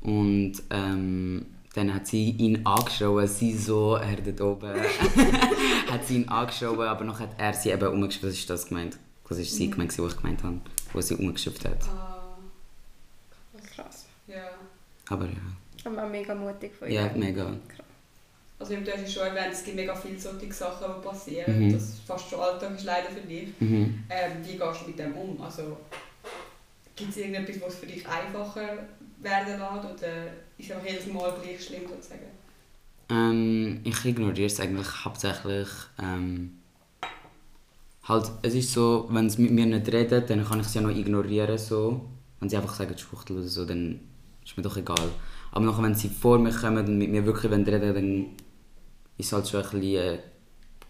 Und 0.00 0.54
ähm, 0.70 1.46
dann 1.74 1.94
hat 1.94 2.06
sie 2.06 2.30
ihn 2.30 2.66
angeschaut, 2.66 3.28
sie 3.28 3.56
so, 3.56 3.96
er 3.96 4.16
dort 4.16 4.40
oben, 4.40 4.80
hat 5.90 6.04
sie 6.04 6.16
ihn 6.16 6.28
angeschaut, 6.28 6.80
aber 6.80 7.04
noch 7.04 7.20
hat 7.20 7.30
er 7.38 7.52
sie 7.52 7.70
eben 7.70 7.86
umgeschrieben, 7.86 8.30
das 8.30 8.38
ist 8.38 8.50
das 8.50 8.66
gemeint. 8.68 8.98
Das 9.28 9.38
ist 9.38 9.54
sie 9.54 9.68
mhm. 9.68 9.72
gemeint, 9.72 9.96
was 9.96 10.12
ich 10.12 10.20
gemeint 10.20 10.42
habe, 10.42 10.60
wo 10.92 11.00
sie 11.00 11.14
umgeschrieben 11.14 11.62
hat. 11.62 11.88
Ah, 11.88 12.36
krass. 13.74 14.06
Ja. 14.26 14.42
Aber 15.08 15.26
ja. 15.26 15.32
Aber 15.84 16.08
mega 16.08 16.34
mutig 16.34 16.74
von 16.74 16.88
ihr. 16.88 16.94
Ja, 16.94 17.12
mega. 17.14 17.56
Also 18.60 18.74
du 18.74 18.92
hast 18.92 19.10
schon 19.10 19.26
erwähnt, 19.26 19.54
es 19.54 19.64
gibt 19.64 19.76
mega 19.76 19.94
viele 19.94 20.18
solche 20.18 20.52
Sachen, 20.52 20.86
die 20.94 21.08
passieren. 21.08 21.66
Mhm. 21.66 21.72
Das 21.72 21.98
fast 22.06 22.28
schon 22.28 22.40
Alltag 22.40 22.74
ist 22.76 22.84
leider 22.84 23.08
für 23.08 23.26
dich. 23.26 23.48
Mhm. 23.58 24.04
Ähm, 24.10 24.32
wie 24.44 24.58
gehst 24.58 24.82
du 24.82 24.86
mit 24.86 24.98
dem 24.98 25.16
um? 25.16 25.40
Also, 25.40 25.78
gibt 26.94 27.10
es 27.10 27.16
irgendetwas, 27.16 27.62
was 27.62 27.76
für 27.76 27.86
dich 27.86 28.06
einfacher 28.06 28.86
werden 29.18 29.58
lässt? 29.58 30.02
Oder 30.02 30.26
ist 30.58 30.66
es 30.66 30.72
einfach 30.72 30.86
jedes 30.86 31.06
Mal 31.06 31.34
gleich 31.42 31.64
schlimm 31.64 31.88
sozusagen? 31.88 32.26
Ähm, 33.08 33.80
ich 33.82 34.04
ignoriere 34.04 34.46
es 34.46 34.60
eigentlich 34.60 35.06
hauptsächlich. 35.06 35.68
Ähm, 35.98 36.58
halt, 38.04 38.30
es 38.42 38.54
ist 38.54 38.74
so, 38.74 39.08
wenn 39.10 39.30
sie 39.30 39.40
mit 39.40 39.52
mir 39.52 39.64
nicht 39.64 39.90
reden, 39.90 40.24
dann 40.28 40.44
kann 40.44 40.60
ich 40.60 40.66
sie 40.66 40.80
ja 40.80 40.86
noch 40.86 40.94
ignorieren. 40.94 41.56
So. 41.56 42.02
Wenn 42.38 42.50
sie 42.50 42.58
einfach 42.58 42.74
sagen, 42.74 42.96
Schuchtel 42.98 43.38
oder 43.38 43.48
so, 43.48 43.64
dann 43.64 44.00
ist 44.44 44.54
mir 44.58 44.62
doch 44.62 44.76
egal. 44.76 45.08
Aber 45.50 45.64
nachher, 45.64 45.82
wenn 45.82 45.94
sie 45.94 46.10
vor 46.10 46.38
mir 46.38 46.52
kommen 46.52 46.86
und 46.86 46.98
mit 46.98 47.10
mir 47.10 47.24
wirklich 47.24 47.50
reden 47.50 47.66
wollen, 47.66 47.94
dann 47.94 48.26
ist 49.20 49.32
halt 49.32 49.48
schon 49.48 49.62
ein 49.62 49.70
bisschen 49.70 50.02
eine 50.02 50.18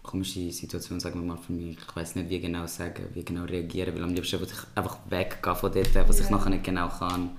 komische 0.03 0.51
Situation, 0.51 0.99
sagen 0.99 1.21
wir 1.21 1.35
mal, 1.35 1.41
für 1.41 1.53
mich. 1.53 1.77
Ich 1.77 1.95
weiß 1.95 2.15
nicht, 2.15 2.29
wie 2.29 2.39
genau 2.39 2.65
sagen, 2.67 3.05
wie 3.13 3.23
genau 3.23 3.43
reagieren, 3.43 3.93
weil 3.95 4.03
am 4.03 4.13
liebsten 4.13 4.39
würde 4.39 4.53
ich 4.53 4.77
einfach 4.77 4.97
weggehen 5.09 5.55
von 5.55 5.71
dort, 5.71 6.09
was 6.09 6.19
ich 6.19 6.29
nachher 6.29 6.49
nicht 6.49 6.63
genau 6.63 6.89
kann. 6.89 7.31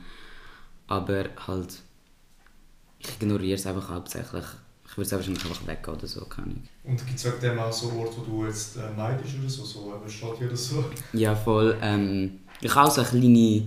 Aber 0.86 1.24
halt, 1.46 1.82
ich 2.98 3.08
ignoriere 3.20 3.54
es 3.54 3.66
einfach 3.66 3.90
hauptsächlich. 3.90 4.44
Ich 4.86 4.98
würde 4.98 5.06
es 5.06 5.12
wahrscheinlich 5.12 5.44
einfach 5.44 5.66
weggehen 5.66 5.96
oder 5.96 6.06
so, 6.06 6.24
keine 6.26 6.48
Ahnung. 6.48 6.62
Und 6.84 7.06
gibt 7.06 7.18
es 7.18 7.24
wegen 7.24 7.40
dem 7.40 7.58
auch 7.58 7.72
so 7.72 7.90
Orte, 7.92 8.18
wo 8.18 8.24
du 8.24 8.46
jetzt 8.46 8.76
äh, 8.76 8.94
neidest 8.96 9.34
oder 9.38 9.48
so, 9.48 9.64
so 9.64 9.94
eben 9.94 10.10
Stadion 10.10 10.48
oder 10.48 10.56
so? 10.56 10.84
Ja, 11.14 11.34
voll. 11.34 11.78
Ähm, 11.80 12.40
ich 12.60 12.74
habe 12.74 12.88
auch 12.88 12.92
so 12.92 13.00
eine 13.00 13.10
kleine 13.10 13.64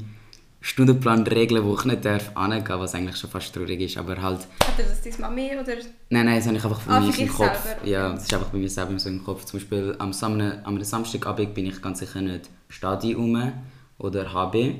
Stundenplan 0.65 1.27
regeln, 1.27 1.63
wo 1.63 1.75
ich 1.75 1.85
nicht 1.85 2.03
darf 2.03 2.31
angehen, 2.33 2.79
was 2.79 2.95
eigentlich 2.95 3.17
schon 3.17 3.29
fast 3.29 3.53
traurig 3.53 3.79
ist, 3.81 3.97
aber 3.99 4.19
halt... 4.19 4.47
Hat 4.65 4.79
das 4.79 4.99
deine 4.99 5.17
Mami 5.19 5.51
oder? 5.51 5.75
Nein, 6.09 6.25
nein, 6.25 6.37
das 6.37 6.47
habe 6.47 6.57
ich 6.57 6.63
einfach 6.63 6.81
bei 6.81 6.93
ah, 6.93 6.99
mir 7.01 7.19
im 7.19 7.29
Kopf. 7.29 7.63
Selber. 7.63 7.87
Ja, 7.87 8.09
das 8.09 8.23
ist 8.23 8.33
einfach 8.33 8.47
bei 8.47 8.57
mir 8.57 8.67
selber 8.67 8.97
so 8.97 9.09
im 9.09 9.23
Kopf. 9.23 9.45
Zum 9.45 9.59
Beispiel 9.59 9.95
am, 9.99 10.11
Sam 10.11 10.41
am 10.63 10.83
Samstagabend 10.83 11.53
bin 11.53 11.67
ich 11.67 11.79
ganz 11.83 11.99
sicher 11.99 12.19
nicht 12.19 12.49
Stadi 12.67 13.13
um 13.13 13.53
oder 13.99 14.33
HB 14.33 14.73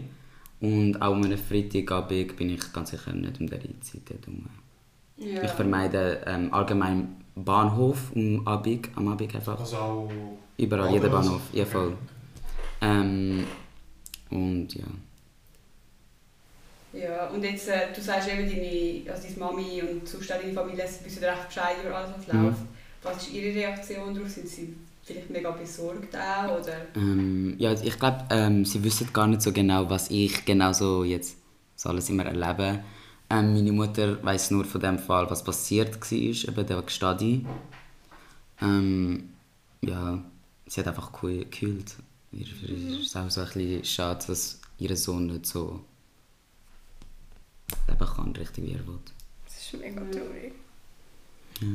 und 0.60 1.00
auch 1.04 1.14
am 1.14 1.38
Freitagabend 1.38 2.36
bin 2.36 2.50
ich 2.50 2.74
ganz 2.74 2.90
sicher 2.90 3.14
nicht 3.14 3.40
um 3.40 3.46
diese 3.46 3.80
Zeit 3.82 4.02
dort 4.10 4.28
rum. 4.28 4.44
Ja. 5.18 5.44
Ich 5.44 5.52
vermeide 5.52 6.24
ähm, 6.26 6.52
allgemein 6.52 7.16
Bahnhof 7.36 8.12
am 8.16 8.42
Abend, 8.48 8.90
am 8.96 9.08
Abend 9.10 9.36
einfach. 9.36 9.60
Also 9.60 9.78
auch 9.78 10.12
Überall, 10.58 10.92
jeder 10.92 11.10
Bahnhof, 11.10 11.42
ja 11.54 11.64
voll. 11.64 11.96
Ähm, 12.82 13.44
und 14.32 14.74
ja. 14.74 14.86
Ja, 16.96 17.28
und 17.28 17.44
jetzt, 17.44 17.68
äh, 17.68 17.94
du 17.94 18.02
sagst 18.02 18.30
eben, 18.30 18.50
deine, 18.50 19.12
also 19.12 19.28
deine 19.28 19.38
Mami 19.38 19.82
und 19.82 20.08
sonst 20.08 20.32
auch 20.32 20.40
deine 20.40 20.54
Familie 20.54 20.86
wissen 21.04 21.24
recht 21.24 21.48
Bescheid 21.48 21.76
über 21.86 21.96
alles, 21.96 22.12
was 22.18 22.34
mhm. 22.34 22.46
läuft. 22.46 22.60
Was 23.04 23.18
ist 23.18 23.34
ihre 23.34 23.54
Reaktion 23.54 24.14
darauf? 24.16 24.30
Sind 24.30 24.48
sie 24.48 24.76
vielleicht 25.04 25.30
mega 25.30 25.52
besorgt 25.52 26.16
auch, 26.16 26.60
oder? 26.60 26.88
Ähm, 26.96 27.56
ja, 27.60 27.74
ich 27.74 28.00
glaube, 28.00 28.26
ähm, 28.32 28.66
sie 28.66 28.84
wissen 28.84 29.12
gar 29.14 29.28
nicht 29.28 29.42
so 29.42 29.52
genau, 29.52 29.90
was 29.90 30.10
ich 30.10 30.46
genau 30.46 30.74
so 30.74 31.04
jetzt 31.04 31.38
so 31.76 31.90
alles 31.90 32.10
immer 32.10 32.26
erlebe. 32.26 32.84
Ähm, 33.30 33.54
meine 33.54 33.72
Mutter 33.72 34.24
weiß 34.24 34.52
nur 34.52 34.66
von 34.66 34.82
dem 34.82 34.98
Fall, 34.98 35.30
was 35.30 35.44
passiert 35.44 36.00
war, 36.00 36.12
eben 36.12 36.68
der 36.68 36.84
Stadi. 36.88 37.46
Ähm, 38.62 39.30
ja, 39.82 40.24
sie 40.66 40.80
hat 40.80 40.88
einfach 40.88 41.12
gekühlt. 41.12 41.96
Ihr, 42.32 42.48
mhm. 42.68 43.02
ist 43.02 43.16
auch 43.16 43.30
so 43.30 43.42
ein 43.42 43.48
bisschen 43.48 43.84
schade, 43.84 44.26
dass 44.28 44.60
ihr 44.78 44.96
Sohn 44.96 45.28
nicht 45.28 45.46
so 45.46 45.82
leben 47.88 48.08
kann, 48.08 48.36
richtig 48.36 48.64
wie 48.64 48.74
er 48.74 48.88
will. 48.88 49.00
Das 49.46 49.58
ist 49.58 49.80
mega 49.80 50.02
traurig. 50.02 50.54
Ja. 51.62 51.68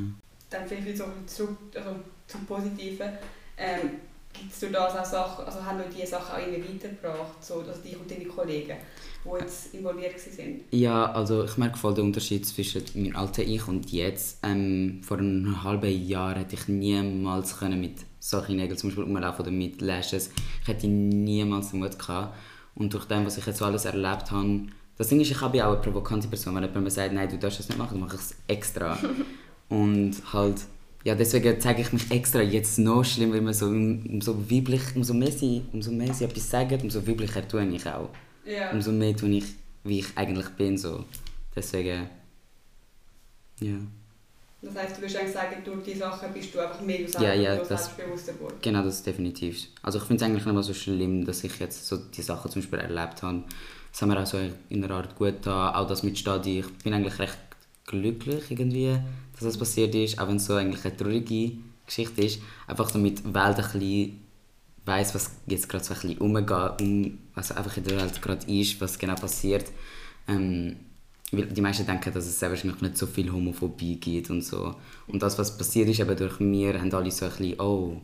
Dann 0.50 0.66
vielleicht 0.66 0.98
so 0.98 1.04
zurück 1.26 1.58
also 1.74 1.90
zum 2.26 2.46
Positiven. 2.46 3.10
Ähm, 3.56 3.90
Gibt 4.32 4.52
es 4.52 4.60
durch 4.60 4.72
das 4.72 4.94
auch 4.94 5.04
Sachen, 5.04 5.44
also 5.44 5.64
haben 5.64 5.82
diese 5.94 6.06
Sachen 6.06 6.34
auch 6.34 6.38
irgendwie 6.38 6.74
weitergebracht, 6.74 7.44
so, 7.44 7.60
also 7.60 7.82
dich 7.82 7.98
und 7.98 8.08
deine 8.08 8.26
Kollegen, 8.26 8.76
die 9.24 9.40
jetzt 9.40 9.74
involviert 9.74 10.14
waren? 10.38 10.60
Ja, 10.70 11.10
also 11.12 11.44
ich 11.44 11.56
merke 11.56 11.76
voll 11.76 11.94
den 11.94 12.04
Unterschied 12.04 12.46
zwischen 12.46 12.84
meinem 12.94 13.16
alten 13.16 13.42
Ich 13.42 13.66
und 13.66 13.90
jetzt. 13.90 14.38
Ähm, 14.44 15.00
vor 15.02 15.18
einem 15.18 15.62
halben 15.64 16.06
Jahr 16.06 16.38
hätte 16.38 16.54
ich 16.54 16.68
niemals 16.68 17.58
können 17.58 17.80
mit 17.80 17.96
solchen 18.20 18.56
Nägeln 18.56 18.78
zum 18.78 18.90
Beispiel 18.90 19.04
rumlaufen 19.04 19.42
oder 19.42 19.50
mit 19.50 19.80
Lashes. 19.80 20.30
Ich 20.62 20.68
hätte 20.68 20.86
niemals 20.86 21.70
den 21.70 21.80
Mut 21.80 21.98
gehabt. 21.98 22.36
Und 22.76 22.94
durch 22.94 23.06
das, 23.06 23.26
was 23.26 23.38
ich 23.38 23.46
jetzt 23.46 23.58
so 23.58 23.64
alles 23.64 23.84
erlebt 23.84 24.30
habe, 24.30 24.66
das 25.00 25.08
Ding 25.08 25.18
ist, 25.18 25.30
ich 25.30 25.40
habe 25.40 25.56
ja 25.56 25.66
auch 25.66 25.72
eine 25.72 25.80
provokante 25.80 26.28
Person. 26.28 26.54
Wenn 26.54 26.62
jemand 26.64 26.84
mir 26.84 26.90
sagt, 26.90 27.14
nein, 27.14 27.26
du 27.26 27.38
darfst 27.38 27.58
das 27.58 27.68
nicht 27.70 27.78
machen, 27.78 27.98
dann 27.98 28.00
mache 28.00 28.16
ich 28.16 28.20
es 28.20 28.34
extra. 28.46 28.98
und 29.70 30.12
halt, 30.30 30.56
ja, 31.04 31.14
deswegen 31.14 31.58
zeige 31.58 31.80
ich 31.80 31.90
mich 31.90 32.10
extra 32.10 32.42
jetzt 32.42 32.78
noch 32.78 33.02
schlimmer, 33.02 33.32
weil 33.32 33.40
man 33.40 33.54
so, 33.54 33.64
umso 33.64 34.38
weiblich, 34.50 34.82
umso 34.94 35.14
mehr 35.14 35.32
sie, 35.32 35.62
umso 35.72 35.90
mehr 35.90 36.12
sie 36.12 36.24
etwas 36.24 36.50
sagen, 36.50 36.78
umso 36.82 37.06
weiblicher 37.06 37.48
tue 37.48 37.66
ich 37.68 37.86
auch. 37.86 38.10
Ja. 38.44 38.68
Umso 38.72 38.92
mehr 38.92 39.16
tue 39.16 39.30
ich, 39.30 39.46
wie 39.84 40.00
ich 40.00 40.18
eigentlich 40.18 40.50
bin, 40.50 40.76
so. 40.76 41.06
Deswegen, 41.56 42.10
ja. 43.60 43.76
Das 44.60 44.74
heisst, 44.76 44.96
du 44.98 45.00
würdest 45.00 45.16
eigentlich 45.16 45.32
sagen, 45.32 45.62
durch 45.64 45.82
diese 45.82 46.00
Sachen 46.00 46.30
bist 46.34 46.54
du 46.54 46.60
einfach 46.60 46.82
mehr 46.82 47.00
ja, 47.00 47.56
das 47.56 47.68
das- 47.68 47.84
selbstbewusster 47.86 48.34
geworden. 48.34 48.56
Genau, 48.60 48.82
das 48.82 48.96
ist 48.96 49.06
definitiv. 49.06 49.68
Also 49.80 49.96
ich 49.96 50.04
finde 50.04 50.22
es 50.22 50.28
eigentlich 50.28 50.44
nicht 50.44 50.54
mal 50.54 50.62
so 50.62 50.74
schlimm, 50.74 51.24
dass 51.24 51.42
ich 51.42 51.58
jetzt 51.58 51.86
so 51.86 51.96
die 51.96 52.20
Sachen 52.20 52.50
zum 52.50 52.60
Beispiel 52.60 52.80
erlebt 52.80 53.22
habe. 53.22 53.44
Das 53.90 54.02
haben 54.02 54.10
wir 54.10 54.20
auch 54.22 54.26
so 54.26 54.38
in 54.68 54.84
einer 54.84 54.94
Art 54.94 55.16
gut 55.16 55.34
da. 55.42 55.74
Auch 55.74 55.86
das 55.86 56.02
mit 56.02 56.18
Stadi. 56.18 56.60
Ich 56.60 56.68
bin 56.84 56.94
eigentlich 56.94 57.18
recht 57.18 57.38
glücklich 57.86 58.50
irgendwie, 58.50 58.98
dass 59.32 59.42
das 59.44 59.58
passiert 59.58 59.94
ist, 59.94 60.18
auch 60.18 60.28
wenn 60.28 60.36
es 60.36 60.46
so 60.46 60.54
eigentlich 60.54 60.84
eine 60.84 60.96
traurige 60.96 61.52
Geschichte 61.86 62.22
ist. 62.22 62.40
Einfach 62.66 62.90
damit 62.90 63.18
die 63.20 63.34
Welt 63.34 63.56
ein 63.58 63.72
bisschen 63.72 64.20
weiss, 64.86 65.14
was 65.14 65.32
jetzt 65.46 65.68
gerade 65.68 65.84
so 65.84 65.94
ein 65.94 66.00
bisschen 66.00 66.18
umgeht, 66.18 66.80
um, 66.80 67.18
was 67.34 67.52
einfach 67.52 67.76
in 67.76 67.84
der 67.84 68.00
Welt 68.00 68.22
gerade 68.22 68.50
ist, 68.50 68.80
was 68.80 68.98
genau 68.98 69.14
passiert. 69.16 69.66
Ähm, 70.28 70.76
weil 71.32 71.46
die 71.46 71.60
meisten 71.60 71.86
denken, 71.86 72.12
dass 72.12 72.26
es 72.26 72.38
sehr 72.38 72.50
wahrscheinlich 72.50 72.80
nicht 72.80 72.98
so 72.98 73.06
viel 73.06 73.30
Homophobie 73.30 73.96
gibt 73.96 74.30
und 74.30 74.42
so. 74.42 74.74
Und 75.06 75.22
das, 75.22 75.38
was 75.38 75.56
passiert 75.56 75.88
ist, 75.88 76.00
eben 76.00 76.16
durch 76.16 76.40
mir, 76.40 76.80
haben 76.80 76.92
alle 76.92 77.10
so 77.10 77.24
ein 77.26 77.30
bisschen, 77.30 77.60
oh, 77.60 78.00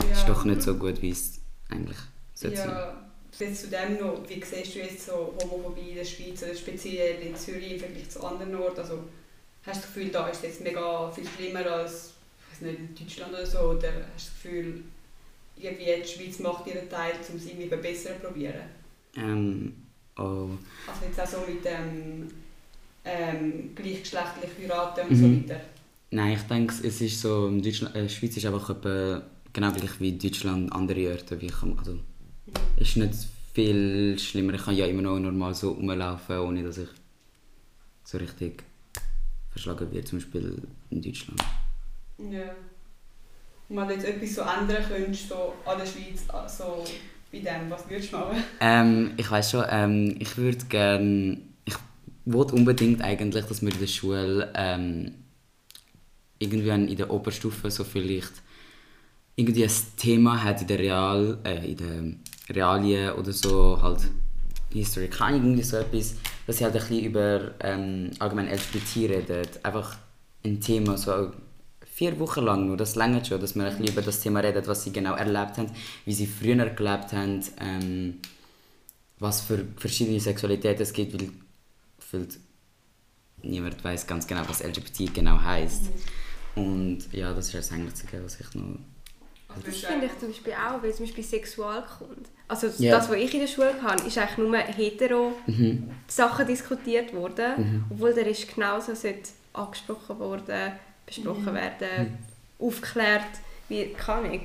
Ja. 0.00 0.12
ist 0.12 0.28
doch 0.28 0.44
nicht 0.44 0.62
so 0.62 0.74
gut, 0.74 1.02
wie 1.02 1.10
es 1.10 1.40
eigentlich 1.68 1.98
sollte 2.34 2.56
sein. 2.56 3.09
Jetzt 3.38 3.62
zu 3.62 3.68
dem 3.68 3.98
noch, 4.00 4.22
wie 4.28 4.42
siehst 4.42 4.74
du 4.74 4.78
jetzt 4.80 5.06
so 5.06 5.34
Homophobie 5.42 5.90
in 5.90 5.96
der 5.96 6.04
Schweiz 6.04 6.42
oder 6.42 6.54
speziell 6.54 7.22
in 7.22 7.34
Zürich 7.36 7.72
im 7.72 7.78
Vergleich 7.78 8.10
zu 8.10 8.22
anderen 8.24 8.54
Orten? 8.56 8.80
Also, 8.80 8.98
hast 9.64 9.76
du 9.78 9.80
das 9.80 9.94
Gefühl, 9.94 10.08
da 10.10 10.28
ist 10.28 10.38
es 10.38 10.42
jetzt 10.42 10.60
mega 10.62 11.10
viel 11.10 11.24
schlimmer 11.26 11.64
als 11.66 12.12
weiß 12.50 12.60
nicht, 12.62 12.78
in 12.78 12.94
Deutschland 12.94 13.32
oder 13.32 13.46
so? 13.46 13.58
Oder 13.60 13.88
hast 14.14 14.26
du 14.28 14.32
das 14.32 14.42
Gefühl, 14.42 14.82
irgendwie 15.56 16.02
die 16.02 16.08
Schweiz 16.08 16.38
macht 16.40 16.66
ihren 16.66 16.88
Teil, 16.88 17.12
um 17.30 17.36
es 17.36 17.46
irgendwie 17.46 17.66
besser 17.68 18.10
zu 18.16 18.26
probieren? 18.26 18.62
Ähm, 19.16 19.74
oh. 20.18 20.48
Also 20.86 21.06
jetzt 21.06 21.20
auch 21.20 21.26
so 21.26 21.50
mit 21.50 21.64
dem 21.64 22.28
ähm, 23.04 23.70
gleichgeschlechtlich 23.74 24.50
heiraten 24.62 25.08
und 25.08 25.10
Mhm. 25.10 25.16
so 25.44 25.50
weiter. 25.50 25.60
Nein, 26.10 26.32
ich 26.32 26.42
denke, 26.42 26.74
es 26.86 27.00
ist 27.00 27.20
so, 27.20 27.46
in 27.46 27.62
Deutschland, 27.62 27.94
äh, 27.94 28.08
Schweiz 28.08 28.36
ist 28.36 28.44
einfach 28.46 28.70
etwa 28.70 29.22
genau 29.52 29.70
gleich 29.72 30.00
wie 30.00 30.18
Deutschland 30.18 30.72
andere 30.72 31.12
Orte. 31.12 31.40
Wie 31.40 31.46
ich, 31.46 31.62
also, 31.62 31.98
ist 32.76 32.96
nicht 32.96 33.14
viel 33.52 34.18
schlimmer. 34.18 34.54
Ich 34.54 34.64
kann 34.64 34.76
ja 34.76 34.86
immer 34.86 35.02
noch 35.02 35.18
normal 35.18 35.54
so 35.54 35.72
rumlaufen, 35.72 36.38
ohne 36.38 36.62
dass 36.62 36.78
ich 36.78 36.88
so 38.04 38.18
richtig 38.18 38.64
verschlagen 39.50 39.92
werde, 39.92 40.06
zum 40.06 40.18
Beispiel 40.18 40.62
in 40.90 41.02
Deutschland. 41.02 41.40
Ja. 42.18 42.54
Und 43.68 43.76
wenn 43.76 43.88
du 43.88 43.94
jetzt 43.94 44.04
etwas 44.04 44.34
so 44.34 44.42
ändern 44.42 44.84
könntest, 44.88 45.28
so 45.28 45.54
an 45.64 45.78
der 45.78 45.86
Schweiz, 45.86 46.24
so 46.48 46.84
bei 47.30 47.38
dem, 47.38 47.70
was 47.70 47.88
würdest 47.88 48.12
du 48.12 48.16
machen? 48.16 48.42
Ähm, 48.60 49.12
ich 49.16 49.30
weiß 49.30 49.50
schon, 49.50 49.64
ähm, 49.70 50.16
ich 50.18 50.36
würde 50.36 50.64
gerne, 50.66 51.38
ich 51.64 51.76
wollte 52.24 52.54
unbedingt 52.54 53.02
eigentlich, 53.02 53.44
dass 53.44 53.62
wir 53.62 53.72
in 53.72 53.78
der 53.78 53.86
Schule 53.86 54.52
ähm, 54.54 55.14
irgendwann 56.38 56.88
in 56.88 56.96
der 56.96 57.10
Oberstufe 57.10 57.70
so 57.70 57.84
vielleicht 57.84 58.32
irgendwie 59.36 59.64
ein 59.64 59.70
Thema 59.96 60.42
hat 60.42 60.60
in 60.60 60.66
der 60.66 60.78
Real, 60.78 61.38
äh, 61.44 61.70
in 61.70 61.76
der 61.76 62.54
Realien 62.54 63.12
oder 63.12 63.32
so 63.32 63.80
halt 63.80 64.08
History, 64.72 65.08
keine 65.08 65.38
irgendwie 65.38 65.62
so 65.62 65.76
etwas, 65.76 66.14
dass 66.46 66.58
sie 66.58 66.64
halt 66.64 66.74
ein 66.74 66.80
bisschen 66.80 67.04
über 67.04 67.52
ähm, 67.60 68.10
allgemein 68.18 68.48
LGBT 68.48 68.96
redet, 69.10 69.64
einfach 69.64 69.96
ein 70.44 70.60
Thema 70.60 70.96
so 70.96 71.32
vier 72.00 72.18
Wochen 72.18 72.44
lang 72.44 72.66
nur, 72.66 72.76
das 72.76 72.96
längert 72.96 73.26
schon, 73.26 73.40
dass 73.40 73.54
wir 73.54 73.64
ein 73.64 73.70
bisschen 73.76 73.92
über 73.92 74.02
das 74.02 74.20
Thema 74.20 74.40
redet, 74.40 74.66
was 74.66 74.84
sie 74.84 74.92
genau 74.92 75.14
erlebt 75.14 75.58
haben, 75.58 75.70
wie 76.04 76.14
sie 76.14 76.26
früher 76.26 76.56
gelebt 76.70 77.12
haben, 77.12 77.42
ähm, 77.58 78.20
was 79.18 79.42
für 79.42 79.66
verschiedene 79.76 80.18
Sexualitäten 80.18 80.82
es 80.82 80.92
gibt, 80.92 81.12
weil 81.12 81.28
gefühlt 81.98 82.38
niemand 83.42 83.82
weiß 83.84 84.06
ganz 84.06 84.26
genau, 84.26 84.42
was 84.46 84.62
LGBT 84.62 85.12
genau 85.12 85.40
heißt. 85.40 85.90
Und 86.54 87.12
ja, 87.12 87.32
das 87.34 87.46
ist 87.46 87.54
das 87.54 87.72
Einzige, 87.72 88.24
was 88.24 88.40
ich 88.40 88.54
noch... 88.54 88.78
Was 89.56 89.64
Das 89.64 89.76
finde 89.84 90.06
ich 90.06 90.18
zum 90.18 90.28
Beispiel 90.28 90.52
auch, 90.54 90.82
weil 90.82 90.94
zum 90.94 91.06
Beispiel 91.06 91.24
Sexualkunde. 91.24 92.28
Also 92.48 92.68
Ja. 92.78 92.96
das, 92.96 93.08
was 93.08 93.16
ich 93.16 93.32
in 93.34 93.40
der 93.40 93.46
Schule 93.46 93.74
hatte, 93.82 94.06
ist 94.06 94.18
eigentlich 94.18 94.38
nur 94.38 94.56
hetero 94.58 95.32
Mhm. 95.46 95.90
Sachen 96.08 96.46
diskutiert 96.46 97.12
worden, 97.14 97.52
Mhm. 97.58 97.84
obwohl 97.90 98.12
der 98.14 98.26
ist 98.26 98.52
genauso 98.54 98.94
sollte 98.94 99.30
angesprochen 99.52 100.18
worden, 100.18 100.72
besprochen 101.06 101.44
Mhm. 101.46 101.54
werden, 101.54 102.18
aufgeklärt, 102.58 103.24
wie 103.68 103.92
kann 103.92 104.32
ich. 104.32 104.42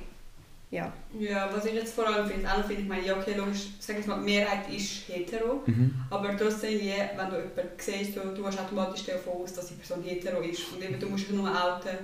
Ja. 0.72 0.92
Ja, 1.18 1.50
was 1.56 1.66
ich 1.66 1.74
jetzt 1.74 1.94
vor 1.94 2.08
allem 2.08 2.28
finde, 2.28 2.48
auch 2.52 2.66
finde 2.66 2.82
ich, 2.82 2.88
meine, 2.88 3.06
ja, 3.06 3.16
okay, 3.18 3.36
logisch, 3.38 3.68
sag 3.80 4.00
ich 4.00 4.06
mal, 4.08 4.20
die 4.20 4.26
Mehrheit 4.26 4.68
ist 4.70 5.08
hetero, 5.08 5.62
Mhm. 5.66 5.94
aber 6.10 6.36
trotzdem, 6.36 6.80
wie, 6.80 6.92
wenn 7.16 7.30
du 7.30 7.36
jemanden 7.38 7.70
siehst, 7.78 8.16
du, 8.18 8.22
du 8.36 8.46
hast 8.46 8.60
automatisch 8.60 9.04
davon 9.06 9.34
aus, 9.44 9.54
dass 9.54 9.68
die 9.68 9.76
Person 9.76 10.04
hetero 10.04 10.42
ist 10.42 10.62
und 10.74 10.84
eben, 10.84 11.00
du 11.00 11.08
musst 11.08 11.28
dich 11.30 11.36
nur 11.36 11.50
outen, 11.50 11.98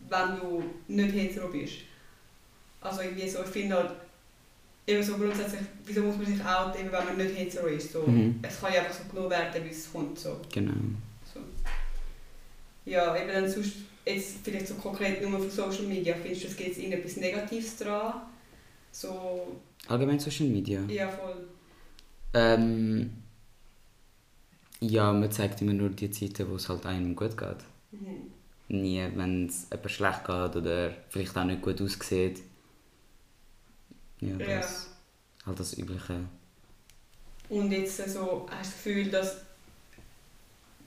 wenn 0.00 0.38
du 0.40 0.62
nicht 0.88 1.14
hetero 1.14 1.48
bist. 1.48 1.74
Also 2.84 3.00
irgendwie 3.00 3.28
so, 3.28 3.42
ich 3.42 3.48
finde 3.48 3.76
halt, 3.76 3.90
eben 4.86 5.02
so 5.02 5.16
grundsätzlich, 5.16 5.62
wieso 5.86 6.02
muss 6.02 6.16
man 6.18 6.26
sich 6.26 6.44
outen, 6.44 6.80
eben 6.80 6.92
wenn 6.92 7.04
man 7.04 7.16
nicht 7.16 7.36
hetero 7.36 7.66
ist, 7.66 7.92
so. 7.92 8.02
Mhm. 8.06 8.38
Es 8.42 8.60
kann 8.60 8.72
ja 8.74 8.80
einfach 8.80 8.94
so 8.94 9.04
genommen 9.08 9.30
werden, 9.30 9.64
wie 9.64 9.70
es 9.70 9.90
kommt, 9.90 10.18
so. 10.18 10.40
Genau. 10.52 10.74
So. 11.32 11.40
Ja, 12.84 13.16
eben 13.16 13.28
dann 13.28 13.48
sonst, 13.48 13.72
jetzt 14.04 14.36
vielleicht 14.44 14.68
so 14.68 14.74
konkret 14.74 15.22
nur 15.22 15.38
von 15.38 15.50
Social 15.50 15.84
Media, 15.84 16.14
findest 16.14 16.44
du, 16.44 16.48
es 16.48 16.56
gibt 16.56 16.76
irgendetwas 16.76 17.16
Negatives 17.16 17.78
dran? 17.78 18.20
So, 18.92 19.56
Allgemein 19.88 20.20
Social 20.20 20.46
Media. 20.46 20.82
ja 20.88 21.08
voll. 21.08 21.46
Ähm, 22.34 23.10
ja, 24.80 25.10
man 25.12 25.32
zeigt 25.32 25.62
immer 25.62 25.72
nur 25.72 25.88
die 25.88 26.10
Zeiten, 26.10 26.50
wo 26.50 26.56
es 26.56 26.68
halt 26.68 26.84
einem 26.84 27.16
gut 27.16 27.36
geht. 27.36 27.56
Mhm. 27.92 28.30
Nie, 28.68 29.08
wenn 29.14 29.46
es 29.46 29.68
jemand 29.70 29.90
schlecht 29.90 30.24
geht 30.24 30.56
oder 30.56 30.90
vielleicht 31.08 31.36
auch 31.36 31.44
nicht 31.44 31.62
gut 31.62 31.80
aussieht. 31.80 32.42
Ja, 34.20 34.36
Ja. 34.38 34.56
das 34.58 34.88
halt 35.44 35.60
das 35.60 35.76
Übliche. 35.76 36.20
Und 37.48 37.70
jetzt 37.70 38.00
äh, 38.00 38.08
so, 38.08 38.46
hast 38.50 38.50
du 38.50 38.56
das 38.56 38.72
Gefühl, 38.72 39.10
dass 39.10 39.36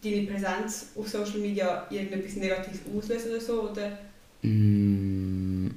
deine 0.03 0.27
Präsenz 0.27 0.87
auf 0.95 1.07
Social 1.07 1.39
Media 1.39 1.87
irgendetwas 1.89 2.35
Negatives 2.35 2.79
auslöst 2.95 3.27
oder 3.27 3.41
so? 3.41 3.69
Oder? 3.69 3.97
Mm. 4.41 5.67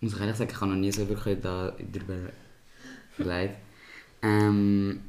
Muss 0.00 0.14
ich 0.14 0.20
ehrlich 0.20 0.36
sagen, 0.36 0.50
ich 0.50 0.60
habe 0.60 0.70
noch 0.70 0.78
nie 0.78 0.92
so 0.92 1.08
wirklich 1.08 1.40
da 1.40 1.74
darüber 1.92 2.30
überlegt. 3.18 3.56
Ähm, 4.22 5.00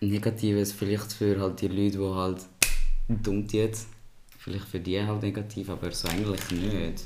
Negatives 0.00 0.72
vielleicht 0.72 1.12
für 1.12 1.38
halt 1.40 1.60
die 1.60 1.68
Leute, 1.68 1.98
die 1.98 2.14
halt 2.14 2.46
dumm 3.08 3.46
tun. 3.46 3.70
Vielleicht 4.38 4.64
für 4.66 4.80
die 4.80 5.02
halt 5.02 5.22
negativ, 5.22 5.68
aber 5.68 5.90
so 5.92 6.08
eigentlich 6.08 6.50
nicht. 6.52 7.04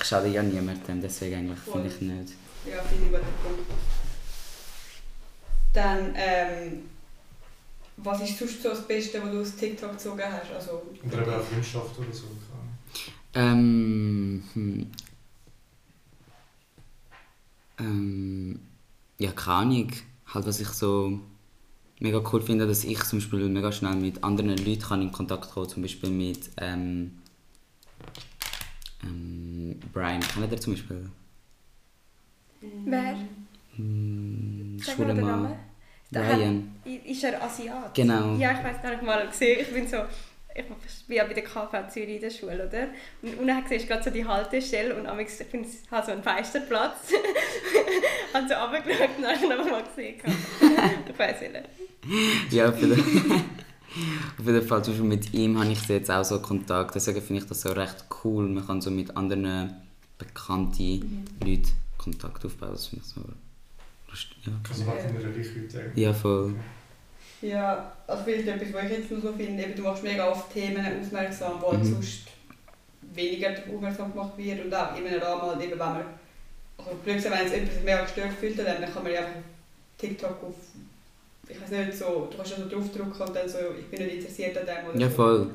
Ich 0.00 0.04
schade 0.04 0.28
ja 0.28 0.42
niemandem, 0.42 1.00
deswegen 1.00 1.36
eigentlich 1.36 1.58
finde 1.58 1.88
ich 1.88 2.00
nicht. 2.00 2.34
Ja, 2.64 2.80
finde 2.82 3.06
ich 3.08 3.14
einen 3.14 3.24
guten 3.24 3.42
Punkt. 3.42 3.70
Dann, 5.74 6.14
ähm, 6.14 6.82
was 7.96 8.22
ist 8.22 8.38
sonst 8.38 8.62
so 8.62 8.68
das 8.70 8.86
Beste, 8.86 9.20
was 9.22 9.30
du 9.30 9.40
aus 9.40 9.56
TikTok 9.56 9.92
gezogen 9.92 10.22
hast? 10.24 10.52
Also, 10.52 10.82
Oder 11.04 11.22
eben 11.22 11.34
auch 11.34 11.42
Freundschaft 11.42 11.98
oder 11.98 12.12
so. 12.12 12.26
Ähm, 13.34 14.44
hm. 14.54 14.90
ähm, 17.78 18.60
ja, 19.18 19.32
keine 19.32 19.56
Ahnung. 19.56 19.92
Halt, 20.32 20.46
was 20.46 20.60
ich 20.60 20.68
so 20.68 21.20
mega 22.00 22.22
cool 22.32 22.40
finde, 22.40 22.66
dass 22.66 22.84
ich 22.84 23.02
zum 23.04 23.18
Beispiel 23.18 23.48
mega 23.48 23.72
schnell 23.72 23.96
mit 23.96 24.22
anderen 24.22 24.56
Leuten 24.56 24.80
kann 24.80 25.02
in 25.02 25.12
Kontakt 25.12 25.50
kommen 25.50 25.68
zum 25.68 25.82
Beispiel 25.82 26.10
mit 26.10 26.50
ähm, 26.56 27.18
ähm, 29.02 29.37
Brian. 29.92 30.20
Kennt 30.20 30.50
ihr 30.52 30.60
zum 30.60 30.74
Beispiel? 30.74 31.10
Wer? 32.60 33.16
Hm, 33.76 34.78
Sag 34.82 34.98
mal 34.98 35.06
den 35.08 35.20
Mann. 35.20 35.42
Namen. 35.42 35.54
Brian. 36.10 36.72
hat- 36.84 37.06
Ist 37.06 37.24
er 37.24 37.42
Asiat? 37.42 37.94
Genau. 37.94 38.34
Ja, 38.36 38.52
ich 38.52 38.64
weiß 38.64 38.82
gar 38.82 38.90
nicht 38.90 39.02
mal 39.02 39.26
gesehen. 39.28 39.60
Ich 39.60 39.72
bin 39.72 39.86
so, 39.86 39.98
ich 40.54 40.64
bin 41.06 41.16
ja 41.16 41.24
bei 41.24 41.34
der 41.34 41.44
KV 41.44 41.88
Zürich 41.90 42.16
in 42.16 42.20
der 42.20 42.30
Schule, 42.30 42.66
oder? 42.66 42.88
Und 43.22 43.38
unten 43.38 43.68
siehst 43.68 43.84
du 43.84 43.88
gerade 43.88 44.02
so 44.04 44.10
die 44.10 44.24
Haltestelle 44.24 44.94
und 44.96 45.06
amigs, 45.06 45.38
ich 45.40 45.46
finde, 45.46 45.68
es 45.68 45.88
hat 45.90 46.06
so 46.06 46.12
einen 46.12 46.22
Feisterplatz. 46.22 47.12
Habe 48.34 48.48
so 48.48 48.54
runtergeschaut 48.54 49.10
und 49.16 49.22
dann 49.22 49.36
habe 49.58 49.62
ich 49.64 49.70
mal 49.70 49.82
gesehen. 49.84 50.16
ich 51.08 51.18
weiß 51.18 51.40
nicht. 51.42 51.54
Ja, 52.50 52.68
auf 52.70 52.80
jeden, 52.80 52.94
auf 54.38 54.46
jeden 54.46 54.62
Fall. 54.66 54.84
Zum 54.84 54.92
Beispiel 54.94 55.08
mit 55.08 55.34
ihm 55.34 55.58
habe 55.58 55.70
ich 55.72 55.86
jetzt 55.88 56.10
auch 56.10 56.24
so 56.24 56.40
Kontakt. 56.40 56.94
Deswegen 56.94 57.22
finde 57.22 57.42
ich 57.42 57.48
das 57.48 57.60
so 57.62 57.72
recht 57.72 58.04
cool. 58.24 58.48
Man 58.48 58.66
kann 58.66 58.80
so 58.80 58.90
mit 58.90 59.16
anderen 59.16 59.74
bekannten 60.18 61.26
Leuten 61.44 61.70
Kontakt 61.96 62.44
aufbauen. 62.44 62.72
Das 62.72 62.86
finde 62.86 63.04
ich 63.06 63.12
so 63.14 63.20
lustig. 64.10 64.36
Ja, 64.46 64.52
Also 64.68 64.82
wegen 64.86 65.14
deiner 65.22 65.36
Reichweite 65.36 65.80
eigentlich. 65.80 66.04
ja 66.04 66.12
voll. 66.12 66.54
Ja, 67.40 67.92
also 68.06 68.24
vielleicht 68.24 68.48
etwas, 68.48 68.72
was 68.72 68.84
ich 68.84 68.90
jetzt 68.98 69.10
noch 69.12 69.22
so 69.22 69.32
finde, 69.32 69.62
eben, 69.62 69.76
du 69.76 69.82
machst 69.82 70.02
mega 70.02 70.28
auf 70.28 70.52
Themen 70.52 70.84
aufmerksam, 71.00 71.52
wo 71.60 71.72
Mhm. 71.72 71.84
sonst 71.84 72.22
weniger 73.14 73.50
aufmerksam 73.72 74.12
gemacht 74.12 74.36
wird 74.36 74.64
und 74.64 74.74
auch 74.74 74.96
in 74.98 75.06
einem 75.06 75.20
Rahmen, 75.22 75.42
halt 75.42 75.60
eben, 75.62 75.70
wenn 75.72 75.78
man, 75.78 75.96
also 76.78 76.90
wenn 77.04 77.16
es 77.16 77.24
etwas 77.24 77.82
mega 77.84 78.02
gestört 78.02 78.32
fühlt, 78.40 78.58
dann 78.58 78.92
kann 78.92 79.02
man 79.04 79.12
ja 79.12 79.20
einfach 79.20 79.36
auf 79.36 79.44
TikTok 79.98 80.42
auf, 80.42 80.54
ich 81.48 81.60
weiß 81.60 81.70
nicht, 81.70 81.94
so, 81.98 82.28
du 82.30 82.36
kannst 82.36 82.52
ja 82.52 82.58
so 82.58 82.68
draufdrücken 82.68 83.20
und 83.26 83.36
dann 83.36 83.48
so, 83.48 83.58
ich 83.78 83.86
bin 83.86 84.04
nicht 84.06 84.16
interessiert 84.18 84.56
an 84.58 84.66
dem 84.66 84.90
oder 84.90 85.00
Ja, 85.00 85.08
so. 85.08 85.14
voll. 85.16 85.50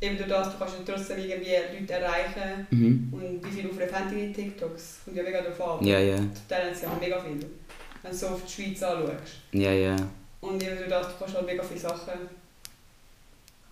Eben 0.00 0.16
durch 0.18 0.28
das, 0.28 0.52
du 0.52 0.58
kannst 0.58 0.74
ja 0.86 0.94
trotzdem 0.94 1.18
irgendwie 1.18 1.50
Leute 1.80 1.92
erreichen 1.92 2.66
Mhm. 2.70 3.08
und 3.12 3.44
wie 3.46 3.50
viele 3.56 3.70
Aufrufe 3.70 3.92
haben 3.98 4.10
deine 4.10 4.32
TikToks, 4.32 4.98
kommt 5.04 5.16
ja 5.16 5.22
mega 5.22 5.40
darauf 5.40 5.80
an. 5.80 5.86
Ja, 5.86 5.98
ja. 5.98 6.16
Dann 6.48 6.66
haben 6.66 6.74
sie 6.74 6.82
ja 6.82 6.96
mega 7.00 7.20
viel, 7.20 7.40
wenn 8.02 8.10
du 8.10 8.16
so 8.16 8.26
auf 8.28 8.42
die 8.44 8.52
Schweiz 8.52 8.82
anschaust. 8.82 9.34
Ja, 9.52 9.72
ja. 9.72 9.96
Und 10.40 10.62
eben 10.62 10.76
durch 10.76 10.88
das, 10.88 11.08
du 11.08 11.12
kannst 11.18 11.34
halt 11.36 11.46
mega 11.46 11.62
viele 11.62 11.80
Sachen 11.80 12.12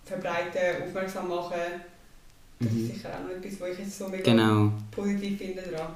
verbreiten, 0.05 0.83
aufmerksam 0.87 1.29
machen. 1.29 1.59
Das 2.59 2.67
ist 2.71 2.73
Mhm. 2.77 2.87
sicher 2.87 3.09
auch 3.09 3.23
noch 3.23 3.29
etwas, 3.43 3.61
was 3.61 3.69
ich 3.69 3.79
jetzt 3.79 3.97
so 3.97 4.07
mega 4.07 4.23
Genau. 4.23 4.71
positiv 4.91 5.37
finde 5.37 5.61
dran. 5.61 5.87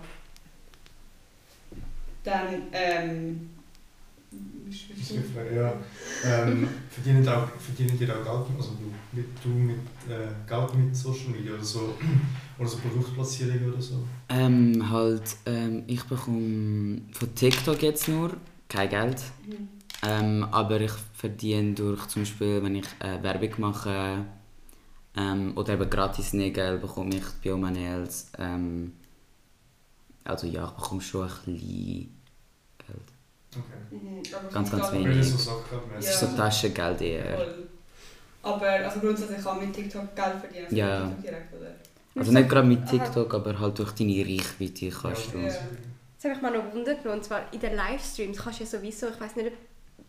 Dann, 2.23 2.63
ähm... 2.73 3.49
ist 4.69 5.13
ja. 5.56 5.73
Ähm, 6.25 6.67
verdient, 6.89 7.27
auch, 7.27 7.47
verdient 7.60 7.99
ihr 8.01 8.10
auch 8.10 8.23
Geld, 8.23 8.58
also 8.58 8.71
du 8.71 8.91
mit, 9.12 9.27
du 9.43 9.49
mit 9.49 9.77
äh, 10.10 10.30
Geld 10.47 10.75
mit 10.75 10.95
Social 10.95 11.30
Media 11.30 11.53
oder 11.53 11.63
so, 11.63 11.93
oder 12.60 12.67
so 12.67 12.77
Produktplatzierungen 12.77 13.71
oder 13.71 13.82
so? 13.82 14.03
Ähm, 14.30 14.89
halt, 14.89 15.38
ähm, 15.45 15.84
ich 15.88 16.03
bekomme 16.03 17.01
von 17.12 17.36
TikTok 17.36 17.82
jetzt 17.82 18.08
nur 18.08 18.38
kein 18.67 18.89
Geld. 18.89 19.21
Mhm. 19.47 19.67
Ähm, 20.03 20.43
aber 20.51 20.80
ich 20.82 20.91
verdiene 21.13 21.73
durch 21.73 22.08
zum 22.08 22.21
Beispiel, 22.21 22.63
wenn 22.63 22.75
ich 22.75 22.88
äh, 22.99 23.21
Werbung 23.23 23.49
mache 23.58 24.25
ähm, 25.15 25.53
oder 25.56 25.73
eben 25.73 25.89
gratis 25.89 26.34
Nägel, 26.34 26.77
bekomme 26.77 27.15
ich 27.15 27.25
bei 27.43 27.53
Oma 27.53 27.71
Nails. 27.71 28.32
Ähm, 28.38 28.93
also 30.23 30.45
ja, 30.45 30.65
ich 30.65 30.71
bekomme 30.71 31.01
schon 31.01 31.23
ein 31.23 31.53
bisschen. 31.53 32.16
Okay. 33.55 33.95
Mhm, 33.95 34.23
Ganz, 34.51 34.53
sonst 34.53 34.71
ganz 34.71 34.91
Weil 34.93 34.99
wenig. 35.05 35.31
das 35.31 35.45
so 35.45 35.51
Sackgeldmäßig. 35.51 35.99
Es 35.99 36.10
ist 36.10 36.19
so 36.19 36.27
Taschengeld 36.38 37.01
eher. 37.01 37.38
Voll. 37.38 37.67
Aber 38.43 38.67
also 38.69 38.99
grundsätzlich 38.99 39.43
kann 39.43 39.57
man 39.57 39.67
mit 39.67 39.75
TikTok 39.75 40.15
Geld 40.15 40.36
verdienen, 40.39 40.65
also 40.65 40.75
Ja. 40.75 40.99
mit 41.05 41.07
TikTok 41.17 41.21
direkt, 41.23 41.53
oder? 41.55 41.75
Also 42.19 42.31
nicht 42.31 42.49
gerade 42.49 42.67
mit 42.67 42.79
Aha. 42.79 42.88
TikTok, 42.89 43.33
aber 43.33 43.60
halt 43.60 43.79
durch 43.79 43.91
deine 43.91 44.25
Reichweite 44.25 44.89
kannst 44.89 45.33
du. 45.33 45.38
Ja. 45.38 45.43
Jetzt 45.47 46.23
habe 46.23 46.33
ich 46.36 46.41
mal 46.41 46.51
noch 46.51 46.73
Wunder 46.73 46.95
genommen, 46.95 47.19
und 47.19 47.23
zwar 47.23 47.41
in 47.53 47.60
den 47.60 47.75
Livestreams 47.75 48.38
kannst 48.38 48.60
du 48.60 48.63
ja 48.63 48.69
sowieso, 48.69 49.07
ich 49.10 49.19
weiß 49.21 49.36
nicht, 49.36 49.47
ob- 49.47 49.53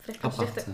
vielleicht 0.01 0.21
kannst 0.23 0.39
du 0.39 0.45
dich... 0.47 0.65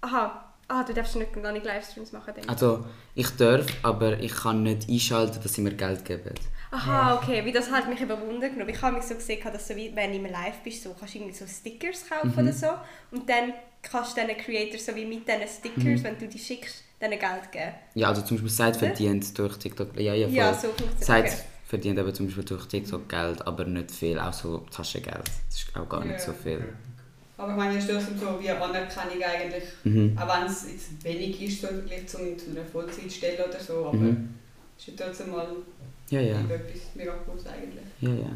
Aha, 0.00 0.51
aha, 0.72 0.84
du 0.84 0.94
darfst 0.94 1.16
nicht, 1.16 1.32
gar 1.42 1.52
nicht 1.52 1.64
Livestreams 1.64 2.12
machen, 2.12 2.26
denke 2.34 2.42
ich. 2.42 2.48
Also, 2.48 2.84
ich 3.14 3.28
darf, 3.36 3.66
aber 3.82 4.18
ich 4.20 4.34
kann 4.34 4.62
nicht 4.62 4.88
einschalten, 4.88 5.38
dass 5.42 5.54
sie 5.54 5.60
mir 5.62 5.74
Geld 5.74 6.04
geben. 6.04 6.34
Aha, 6.70 7.16
okay, 7.16 7.44
wie 7.44 7.52
das 7.52 7.70
hat 7.70 7.88
mich 7.88 8.00
eben 8.00 8.18
Wunder 8.20 8.48
genommen. 8.48 8.70
Ich 8.70 8.80
habe 8.80 8.96
mich 8.96 9.04
so 9.04 9.14
gesehen, 9.14 9.40
dass 9.52 9.68
so 9.68 9.76
wie, 9.76 9.94
wenn 9.94 10.10
du 10.10 10.16
im 10.18 10.24
Live 10.24 10.60
bist, 10.64 10.82
so, 10.82 10.94
kannst 10.98 11.14
du 11.14 11.18
irgendwie 11.18 11.34
so 11.36 11.46
Stickers 11.46 12.08
kaufen 12.08 12.32
Mhm. 12.32 12.38
oder 12.38 12.52
so 12.52 12.66
und 13.10 13.28
dann 13.28 13.52
kannst 13.82 14.16
du 14.16 14.20
diesen 14.22 14.36
Creators 14.38 14.86
so 14.86 14.94
wie 14.94 15.04
mit 15.04 15.28
diesen 15.28 15.46
Stickers, 15.46 16.00
Mhm. 16.00 16.04
wenn 16.04 16.18
du 16.18 16.28
die 16.28 16.38
schickst, 16.38 16.82
denen 17.00 17.18
Geld 17.18 17.52
geben. 17.52 17.72
Ja, 17.94 18.08
also 18.08 18.22
zum 18.22 18.36
Beispiel 18.38 18.50
Seid 18.50 18.76
Oder? 18.76 18.86
verdient 18.86 19.38
durch 19.38 19.56
TikTok. 19.58 20.00
Ja, 20.00 20.14
ja, 20.14 20.26
voll. 20.28 20.36
Ja, 20.36 20.54
so 20.54 20.68
funktioniert 20.68 21.04
Seid 21.04 21.24
okay. 21.26 21.36
verdient 21.66 21.98
eben 21.98 22.14
zum 22.14 22.26
Beispiel 22.26 22.44
durch 22.44 22.66
TikTok 22.66 23.06
Geld, 23.08 23.46
aber 23.46 23.64
nicht 23.66 23.90
viel, 23.90 24.18
auch 24.18 24.32
so 24.32 24.58
Taschengeld. 24.74 25.24
Das 25.48 25.58
ist 25.58 25.76
auch 25.76 25.86
gar 25.88 26.00
nicht 26.04 26.12
Ja. 26.12 26.18
so 26.20 26.32
viel. 26.32 26.72
Aber 27.42 27.50
ich 27.50 27.56
meine, 27.58 27.74
das 27.74 27.84
ist 27.84 27.90
trotzdem 27.90 28.18
so 28.18 28.40
wie 28.40 28.48
eine 28.50 28.60
Anerkennung 28.62 29.22
eigentlich, 29.22 29.64
Mhm. 29.84 30.16
auch 30.16 30.28
wenn 30.40 30.46
es 30.46 30.64
jetzt 30.70 31.04
wenig 31.04 31.42
ist 31.42 31.60
so 31.60 31.66
Vergleich 31.66 32.06
zu, 32.06 32.18
zu 32.36 32.50
einer 32.50 32.64
Vollzeitstelle 32.70 33.44
oder 33.48 33.58
so, 33.58 33.86
aber 33.86 33.96
Mhm. 33.96 34.28
es 34.78 34.86
ist 34.88 34.98
ja 35.00 35.04
trotzdem 35.06 35.30
mal 35.32 35.48
Ja, 36.10 36.20
ja. 36.20 36.36
etwas 36.40 36.82
mega 36.94 37.12
Cooles 37.26 37.44
eigentlich. 37.46 37.84
Ja, 38.00 38.10
ja. 38.10 38.30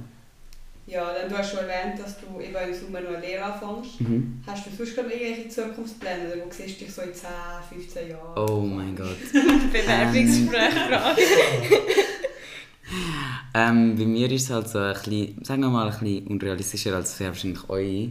Ja, 0.89 1.13
dann 1.15 1.29
du 1.29 1.37
hast 1.37 1.51
schon 1.51 1.61
erwähnt, 1.61 1.99
dass 2.01 2.17
du 2.21 2.41
eben 2.41 2.55
im 2.55 2.75
Sommer 2.75 3.01
noch 3.01 3.11
eine 3.11 3.21
Lehre 3.21 3.43
anfängst. 3.45 4.01
Mhm. 4.01 4.41
Hast 4.47 4.67
du 4.67 4.71
sonst 4.77 4.95
gerade 4.95 5.11
irgendwelche 5.13 5.49
Zukunftspläne 5.49 6.27
oder 6.33 6.45
wo 6.47 6.51
siehst 6.51 6.81
du 6.81 6.85
dich 6.85 6.95
so 6.95 7.03
in 7.03 7.13
10, 7.13 7.29
15 7.73 8.11
Jahren? 8.11 8.39
Oh 8.51 8.61
mein 8.61 8.95
Gott. 8.95 9.17
Bewerbungsgesprächfrage. 9.73 11.23
Ähm, 13.55 13.97
bei 13.97 14.05
mir 14.05 14.31
ist 14.31 14.45
es 14.45 14.51
halt 14.51 14.69
so 14.69 14.79
ein 14.79 14.93
bisschen, 14.95 15.43
sagen 15.45 15.63
wir 15.63 15.71
mal, 15.71 15.91
ein 15.91 15.99
bisschen 15.99 16.27
unrealistischer 16.29 16.95
als 16.95 17.19
wahrscheinlich 17.21 17.69
eure. 17.69 18.11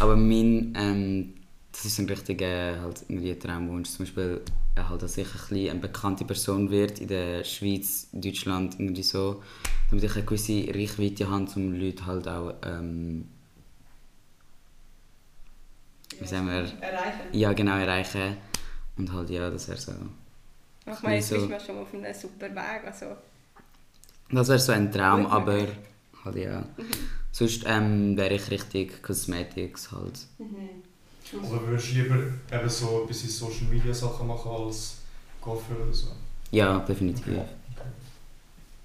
Aber 0.00 0.16
mein, 0.16 0.74
ähm, 0.76 1.34
das 1.72 1.84
ist 1.86 1.98
ein 1.98 2.06
richtiger 2.06 2.80
halt, 2.80 3.04
irgendwie 3.08 3.34
Traumwunsch. 3.38 3.90
Zum 3.90 4.04
Beispiel, 4.04 4.40
äh, 4.76 4.82
halt, 4.82 5.02
dass 5.02 5.16
ich 5.16 5.26
ein 5.26 5.32
bisschen 5.32 5.70
eine 5.70 5.80
bekannte 5.80 6.24
Person 6.24 6.70
wird 6.70 7.00
in 7.00 7.08
der 7.08 7.44
Schweiz, 7.44 8.08
Deutschland, 8.12 8.78
irgendwie 8.78 9.02
so. 9.02 9.42
Damit 9.90 10.04
ich 10.04 10.14
eine 10.16 10.24
gewisse 10.24 10.66
Reichweite 10.74 11.28
habe, 11.28 11.46
um 11.56 11.72
Leute 11.74 12.06
halt 12.06 12.28
auch, 12.28 12.54
ähm, 12.64 13.28
wie 16.18 16.26
sagen 16.26 16.46
wir, 16.46 16.54
Erreichen. 16.80 17.20
ja 17.32 17.52
genau, 17.52 17.76
erreichen. 17.76 18.36
Und 18.96 19.12
halt, 19.12 19.30
ja, 19.30 19.50
das 19.50 19.68
wäre 19.68 19.78
so. 19.78 19.92
Ich 20.86 21.02
meine, 21.02 21.16
jetzt 21.16 21.28
So- 21.28 21.48
bist 21.48 21.62
du 21.62 21.66
schon 21.72 21.78
auf 21.78 21.92
einem 21.94 22.14
super 22.14 22.50
Weg. 22.50 22.84
Also, 22.86 23.06
Das 24.30 24.48
wäre 24.48 24.58
so 24.58 24.72
ein 24.72 24.90
Traum, 24.92 25.26
aber 25.26 25.66
halt 26.24 26.36
ja. 26.36 26.64
Sonst 27.34 27.64
ähm, 27.66 28.16
wäre 28.16 28.34
ich 28.34 28.48
richtig 28.48 29.02
Cosmetics 29.02 29.90
halt. 29.90 30.20
Mhm. 30.38 30.84
Aber 31.42 31.66
würdest 31.66 31.90
du 31.90 31.94
lieber 31.94 32.14
eben 32.14 32.68
so 32.68 33.00
ein 33.00 33.08
bisschen 33.08 33.28
Social 33.28 33.66
Media 33.68 33.92
Sachen 33.92 34.28
machen 34.28 34.52
als 34.52 34.98
Coiffeur 35.40 35.82
oder 35.82 35.92
so? 35.92 36.12
Ja, 36.52 36.78
definitiv. 36.78 37.26
Okay. 37.26 37.44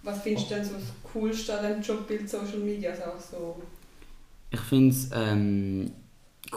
Was 0.02 0.24
findest 0.24 0.50
du 0.50 0.56
denn 0.56 0.66
so 0.66 0.74
das 0.74 0.84
Coolste 1.14 1.60
an 1.60 1.74
dem 1.74 1.82
Jobbild 1.84 2.28
Social 2.28 2.58
Media? 2.58 2.90
Also 2.90 3.04
auch 3.04 3.20
so, 3.20 3.62
Ich 4.50 4.62
finde 4.62 4.96
es 4.96 5.10
ähm, 5.14 5.92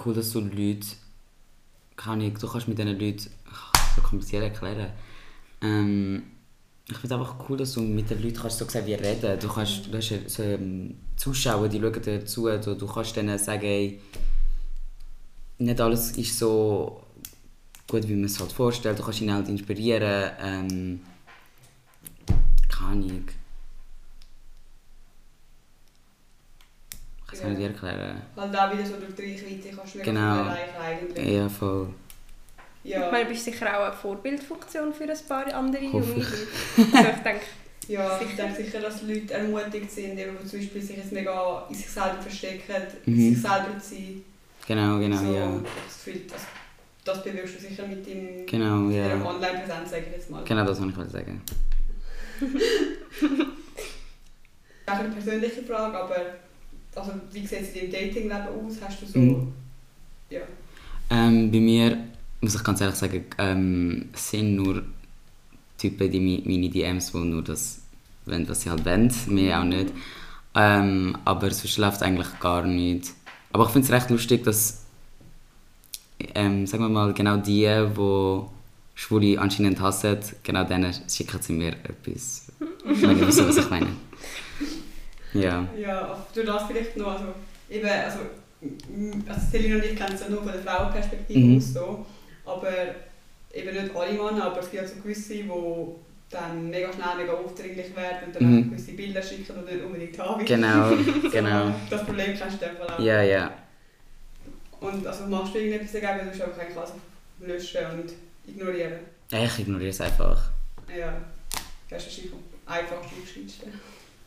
cool, 0.03 0.15
dass 0.15 0.31
du 0.31 0.41
Leute. 0.41 0.87
Kann 1.95 2.23
ich, 2.23 2.39
du 2.39 2.49
kannst 2.49 2.69
mit 2.69 2.79
diesen 2.79 2.99
Leuten. 2.99 3.31
Ach, 3.53 3.95
so 3.95 4.01
kompliziert 4.01 4.45
erklären. 4.45 4.93
Ähm, 5.61 6.23
ich 6.89 6.97
finde 6.99 7.15
es 7.15 7.21
einfach 7.21 7.49
cool, 7.49 7.57
dass 7.57 7.73
du 7.73 7.81
mit 7.81 8.11
den 8.11 8.23
Leuten 8.23 8.37
kannst 8.37 8.59
so 8.59 8.67
gesagt 8.67 8.87
wie 8.87 8.95
reden. 8.95 9.39
Du 9.39 9.49
kannst, 9.49 9.87
du 9.93 9.97
hast 9.97 10.11
ja 10.11 10.19
so 10.27 10.43
ähm, 10.43 10.99
Zuschauer, 11.17 11.69
die 11.69 11.79
schauen 11.81 12.03
dir 12.03 12.25
zu. 12.27 12.49
Du, 12.59 12.75
du 12.77 12.87
kannst 12.87 13.17
denen 13.17 13.39
sagen, 13.39 13.63
ey, 13.63 14.01
nicht 15.59 15.81
alles 15.81 16.13
ist 16.17 16.39
so 16.39 17.03
gut, 17.89 18.07
wie 18.09 18.15
man 18.15 18.25
es 18.25 18.39
halt 18.41 18.53
vorstellt. 18.53 18.99
Du 18.99 19.03
kannst 19.05 19.21
ihn 19.21 19.33
halt 19.33 19.49
inspirieren. 19.49 20.31
Ähm, 20.41 21.01
keine 22.69 22.89
Ahnung. 22.91 23.29
Ich 27.21 27.27
kann 27.27 27.35
es 27.35 27.43
Ja. 27.43 27.49
nicht 27.49 27.61
erklären. 27.63 28.23
halt 28.37 28.57
auch 28.57 28.73
wieder 28.73 28.85
so 28.87 28.97
durch 28.97 29.15
die 29.15 29.23
Reichweite 29.23 29.77
kannst 29.77 29.95
du 29.95 30.01
Genau. 30.03 30.45
erreichen 30.45 30.77
eigentlich. 30.81 31.33
Ja, 31.33 31.49
voll. 31.49 31.89
Ja. 32.85 33.07
Ich 33.07 33.13
meine, 33.13 33.25
du 33.27 33.31
bist 33.31 33.45
sicher 33.45 33.67
auch 33.79 33.85
eine 33.85 33.93
Vorbildfunktion 33.93 34.93
für 34.93 35.05
ein 35.05 35.19
paar 35.29 35.55
andere 35.55 35.85
junge. 35.85 36.01
Leute. 36.05 36.27
Also 36.93 37.09
ich 37.17 37.23
denke, 37.23 37.41
Ja, 37.89 38.21
ich 38.21 38.37
denke 38.37 38.63
sicher, 38.63 38.81
dass 38.81 39.03
Leute 39.03 39.35
ermutigt 39.35 39.91
sind, 39.91 40.19
eben, 40.19 40.37
die 40.43 40.49
zum 40.49 40.59
Beispiel 40.61 40.83
sich 40.83 40.97
jetzt 40.97 41.13
mega 41.13 41.67
in 41.69 41.75
sich 41.75 41.89
selber 41.89 42.21
verstecken, 42.21 42.75
in 43.07 43.15
Mhm. 43.15 43.35
sich 43.35 43.43
selber 43.43 43.79
zu 43.81 43.95
sein. 43.95 44.23
Genau, 44.67 44.99
genau, 44.99 45.17
so, 45.17 45.35
ja. 45.35 45.47
Das, 45.87 46.05
Gefühl, 46.05 46.23
das, 46.29 46.43
das 47.05 47.23
bewirkst 47.25 47.57
du 47.57 47.61
sicher 47.61 47.87
mit 47.87 48.07
dem, 48.07 48.47
Genau, 48.47 48.89
ja. 48.91 49.15
Online-Präsenz, 49.25 49.91
sage 49.91 50.05
ich 50.09 50.13
jetzt 50.17 50.31
mal. 50.31 50.43
Genau 50.45 50.65
das 50.65 50.81
wollte 50.81 51.03
ich 51.05 51.11
sagen. 51.13 51.43
Auch 54.87 54.93
eine 54.99 55.09
persönliche 55.11 55.63
Frage, 55.63 55.97
aber 55.97 56.17
also, 56.95 57.13
wie 57.31 57.47
sieht 57.47 57.61
es 57.63 57.69
in 57.75 57.91
deinem 57.91 58.09
Datingleben 58.13 58.49
aus? 58.67 58.75
Hast 58.85 59.03
du 59.03 59.07
so... 59.07 59.19
Mhm. 59.19 59.53
Ja. 60.31 60.41
Ähm, 61.11 61.51
bei 61.51 61.59
mir, 61.59 61.97
muss 62.43 62.55
ich 62.55 62.63
ganz 62.65 62.81
ehrlich 62.81 62.97
sagen, 62.97 63.25
ähm, 63.39 64.11
es 64.13 64.31
sind 64.31 64.57
nur 64.57 64.83
Typen, 65.79 66.11
die 66.11 66.21
mi- 66.21 66.43
meine 66.45 66.69
DMs, 66.69 67.13
die 67.13 67.19
nur 67.19 67.43
das 67.43 67.81
wollen, 68.27 68.49
was 68.49 68.61
sie 68.63 68.71
halt 68.71 68.85
wollen, 68.85 69.13
mehr 69.29 69.61
auch 69.61 69.65
nicht. 69.65 69.93
Ähm, 70.55 71.17
aber 71.25 71.51
sonst 71.51 71.79
läuft 71.79 72.03
eigentlich 72.03 72.29
gar 72.41 72.65
nicht. 72.67 73.13
Aber 73.53 73.65
ich 73.65 73.71
finde 73.71 73.87
es 73.87 73.93
recht 73.93 74.11
lustig, 74.11 74.45
dass, 74.45 74.83
ähm, 76.35 76.67
sagen 76.67 76.83
wir 76.85 76.89
mal, 76.89 77.13
genau 77.15 77.37
die, 77.39 77.67
die 77.97 78.41
Schwule 78.95 79.41
anscheinend 79.41 79.81
hassen, 79.81 80.19
genau 80.43 80.65
denen 80.65 80.93
schicken 81.09 81.41
sie 81.41 81.53
mir 81.55 81.73
etwas. 81.85 82.47
Wenn 82.85 83.19
ihr 83.19 83.27
wisst, 83.27 83.47
was 83.47 83.57
ich 83.57 83.71
meine. 83.71 83.89
Ja. 85.35 85.67
Ja, 85.79 86.27
durch 86.35 86.47
das 86.47 86.65
vielleicht 86.67 86.97
noch, 86.97 87.13
also 87.13 87.25
eben, 87.71 87.89
also, 87.89 88.19
also 89.27 89.41
Selina 89.51 89.77
und 89.77 89.85
ich 89.85 89.97
kennen 89.97 90.15
es 90.15 90.21
ja 90.21 90.29
nur 90.29 90.43
von 90.43 90.53
der 90.53 90.63
Frauenperspektive 90.63 91.39
Mhm. 91.41 91.57
aus 91.57 91.73
so, 91.73 92.07
aber 92.45 92.71
eben 93.55 93.75
nicht 93.83 93.95
alle 93.97 94.13
Männer, 94.13 94.45
aber 94.47 94.61
es 94.61 94.71
gibt 94.71 94.83
also 94.83 94.97
gewisse, 94.97 95.35
die 95.35 95.51
dann 96.31 96.71
mega 96.71 96.91
schnell 96.93 97.17
mega 97.19 97.33
aufdringlich 97.35 97.95
werden 97.95 98.27
und 98.27 98.35
dann 98.37 98.43
Mhm. 98.51 98.57
einfach 98.59 98.71
gewisse 98.71 98.93
Bilder 98.93 99.23
schicken 99.23 99.57
und 99.57 99.67
nicht 99.67 99.85
unbedingt 99.85 100.19
haben. 100.19 100.45
Genau, 100.45 100.91
So, 101.23 101.31
genau. 101.31 101.75
Das 101.91 102.05
Problem 102.05 102.35
kennst 102.37 102.61
du 102.63 102.65
in 102.67 102.73
dem 102.73 102.77
Fall 102.79 102.91
auch. 102.91 102.99
Ja, 102.99 103.23
ja. 103.23 103.53
Und 104.81 105.07
also 105.07 105.27
machst 105.27 105.55
du 105.55 105.59
irgendetwas 105.59 105.93
dagegen, 106.01 106.25
du 106.27 106.31
hast 106.31 106.43
einfach 106.59 106.83
auf 106.83 106.93
löschen 107.41 107.87
und 108.01 108.13
ignorieren. 108.47 108.95
Ja, 109.31 109.45
ich 109.45 109.59
ignoriere 109.59 109.91
es 109.91 110.01
einfach. 110.01 110.51
Ja, 110.89 111.21
das 111.91 112.07
ist 112.07 112.09
wahrscheinlich 112.09 112.33
einfach 112.67 112.97
am 112.97 113.21
geschicktesten. 113.25 113.73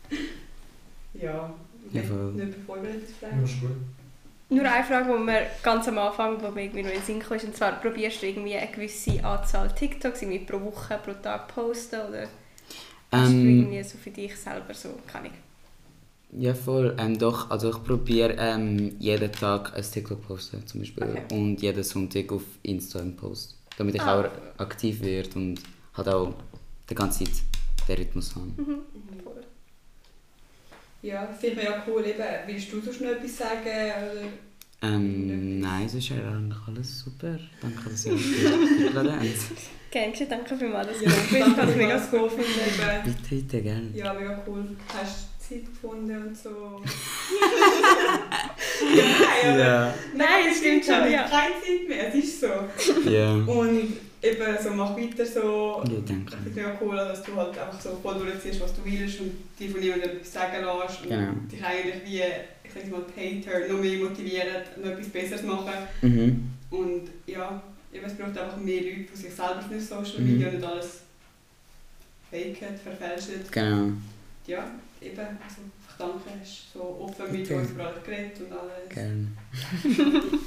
ja, 1.14 1.22
Ja, 1.24 1.56
okay. 1.90 2.04
voll. 2.04 2.32
nicht 2.34 2.54
vorbereitet 2.66 3.10
Ja, 3.22 3.28
fragen. 3.30 3.44
ist 3.44 3.60
gut. 3.62 3.72
Nur 4.50 4.64
eine 4.70 4.84
Frage, 4.84 5.12
die 5.12 5.24
mir 5.24 5.48
ganz 5.64 5.88
am 5.88 5.98
Anfang, 5.98 6.38
die 6.38 6.52
mir 6.52 6.62
irgendwie 6.64 6.84
noch 6.84 6.90
in 6.92 6.96
den 6.98 7.04
Sinn 7.04 7.20
kam, 7.20 7.38
ist, 7.38 7.46
und 7.46 7.56
zwar 7.58 7.74
probierst 7.82 8.22
du 8.22 8.28
irgendwie 8.28 8.56
eine 8.56 8.72
gewisse 8.72 9.24
Anzahl 9.24 9.74
TikToks 9.74 10.22
irgendwie 10.22 10.40
pro 10.40 10.62
Woche, 10.62 11.00
pro 11.04 11.14
Tag 11.14 11.48
posten 11.48 12.00
oder 12.10 12.28
Ähm, 13.12 13.60
irgendwie 13.60 13.84
so 13.84 13.98
für 13.98 14.12
dich 14.12 14.36
selber 14.38 14.74
so, 14.74 14.90
keine 15.08 15.30
Ahnung. 15.30 15.38
ja, 16.38 16.54
voll. 16.54 16.96
Ähm, 17.00 17.18
doch, 17.18 17.50
also 17.50 17.70
ich 17.72 17.84
probiere 17.84 18.36
ähm, 18.38 18.96
jeden 19.00 19.32
Tag 19.32 19.76
ein 19.76 19.84
TikTok 19.84 20.22
posten, 20.28 20.66
zum 20.68 20.82
Beispiel. 20.82 21.04
Okay. 21.04 21.24
Und 21.36 21.62
jeden 21.62 21.84
Sonntag 21.84 22.32
auf 22.32 22.44
Insta 22.64 23.00
einen 23.00 23.16
Post. 23.16 23.58
Damit 23.78 23.96
ich 23.96 24.02
Ah. 24.02 24.22
auch 24.22 24.26
aktiv 24.62 25.02
werde 25.02 25.30
und 25.36 25.60
halt 25.96 26.08
auch 26.10 26.34
die 26.90 26.96
ganze 26.96 27.24
Zeit 27.24 27.34
den 27.88 27.98
Rhythmus 27.98 28.36
habe. 28.36 28.46
Mhm. 28.58 28.80
Voll. 29.24 29.35
Ja, 31.06 31.28
finde 31.40 31.62
ich 31.62 31.68
ja 31.68 31.84
cool. 31.88 32.04
Eben, 32.04 32.24
willst 32.48 32.74
du 32.74 32.82
sonst 32.82 33.00
noch 33.02 33.12
etwas 33.12 33.38
sagen? 33.38 33.62
Oder? 33.62 34.24
Ähm, 34.82 35.60
nein, 35.60 35.86
es 35.86 35.94
ist 35.94 36.10
ja 36.10 36.16
eigentlich 36.16 36.58
alles 36.68 37.00
super. 37.00 37.38
Danke, 37.62 37.90
dass 37.92 38.06
ihr 38.06 38.14
mich 38.14 38.26
eingeladen 38.48 39.14
habt. 39.14 39.92
Gerne 39.92 40.12
geschehen, 40.12 40.30
danke 40.30 40.50
dass 40.50 40.60
du 40.60 40.66
Ja. 41.06 41.12
Ich 41.32 41.44
habe 41.58 41.72
es 41.72 41.78
mega 41.78 42.02
cool. 42.12 42.30
Eben, 42.34 43.04
Bitte, 43.06 43.30
bitte, 43.30 43.62
gerne. 43.62 43.92
ja, 43.94 44.14
mega 44.14 44.44
cool. 44.48 44.76
Hast 45.00 45.28
du 45.48 45.56
Zeit 45.56 45.66
gefunden 45.68 46.28
und 46.28 46.36
so? 46.36 46.82
ja, 48.96 49.58
Ja. 49.58 49.94
Nein, 50.16 50.28
es 50.52 50.58
stimmt 50.58 50.86
schon, 50.86 51.12
ja. 51.12 51.24
Keine 51.24 51.54
Zeit 51.62 51.88
mehr, 51.88 52.08
es 52.10 52.16
ist 52.16 52.42
so. 52.42 53.10
Ja. 53.10 53.32
Und 53.32 53.94
eben 54.26 54.64
so, 54.64 54.70
mach 54.72 54.96
weiter 54.98 55.26
so. 55.26 55.84
Ja, 55.88 56.00
danke. 56.06 56.36
Ich 56.48 56.54
finde 56.54 56.72
es 56.74 56.82
cool, 56.82 56.96
dass 56.96 57.24
du 57.24 57.36
halt 57.36 57.58
einfach 57.58 57.80
so 57.82 57.98
voll 58.02 58.16
durchziehst, 58.20 58.62
was 58.62 58.74
du 58.76 58.82
willst 58.86 59.20
und 59.22 59.32
dir 59.60 59.70
von 59.70 59.80
niemandem 59.80 60.12
etwas 60.12 60.34
sagen 60.34 60.64
lässt. 60.66 61.02
Und 61.04 61.10
Genau. 61.10 61.32
dich 61.52 61.64
eigentlich 61.64 61.96
wie, 62.06 62.22
ich 62.64 62.74
sag 62.74 62.92
mal, 62.92 63.04
Hater 63.16 63.68
noch 63.74 63.80
mehr 63.82 64.00
motivieren, 64.00 64.64
noch 64.82 64.92
etwas 64.92 65.10
Besseres 65.10 65.42
zu 65.42 65.48
machen. 65.48 65.74
Mhm. 66.02 66.52
Und 66.72 67.10
ja, 67.28 67.62
eben, 67.94 68.06
es 68.06 68.14
braucht 68.16 68.38
einfach 68.38 68.58
mehr 68.58 68.82
Leute, 68.82 69.06
die 69.12 69.16
sich 69.18 69.34
selber 69.34 69.60
auf 69.60 69.66
Social 69.82 70.22
Mhm. 70.22 70.32
Media 70.34 70.48
und 70.50 70.56
nicht 70.56 70.66
alles 70.66 71.02
faken, 72.32 72.78
verfälschen. 72.84 73.36
Genau. 73.52 73.92
Ja, 74.48 74.72
eben, 75.02 75.20
also 75.20 75.62
ich 75.88 75.96
danke, 75.98 76.30
hast 76.42 76.74
so 76.74 76.82
offen 77.02 77.32
mit 77.32 77.46
Okay. 77.46 77.56
uns 77.60 77.72
über 77.72 77.88
alles 77.88 78.04
geredet 78.04 78.38
und 78.42 78.52
alles. 78.52 78.90
Gerne. 78.90 79.28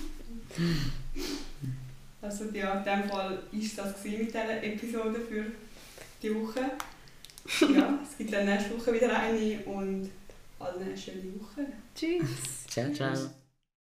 Also 2.29 2.45
ja, 2.53 2.75
in 2.75 2.85
dem 2.85 3.09
Fall 3.09 3.31
war 3.31 3.39
das 3.77 4.05
mit 4.05 4.29
dieser 4.29 4.63
Episode 4.63 5.19
für 5.21 5.47
die 6.23 6.35
Woche. 6.35 6.61
Ja, 7.75 7.99
es 8.03 8.19
gibt 8.19 8.31
dann 8.31 8.45
nächste 8.45 8.79
Woche 8.79 8.93
wieder 8.93 9.19
eine 9.19 9.59
und 9.65 10.11
allen 10.59 10.83
eine 10.83 10.99
schöne 10.99 11.33
Woche. 11.41 11.65
Tschüss. 11.95 12.67
Ciao, 12.69 12.93
ciao. 12.93 13.31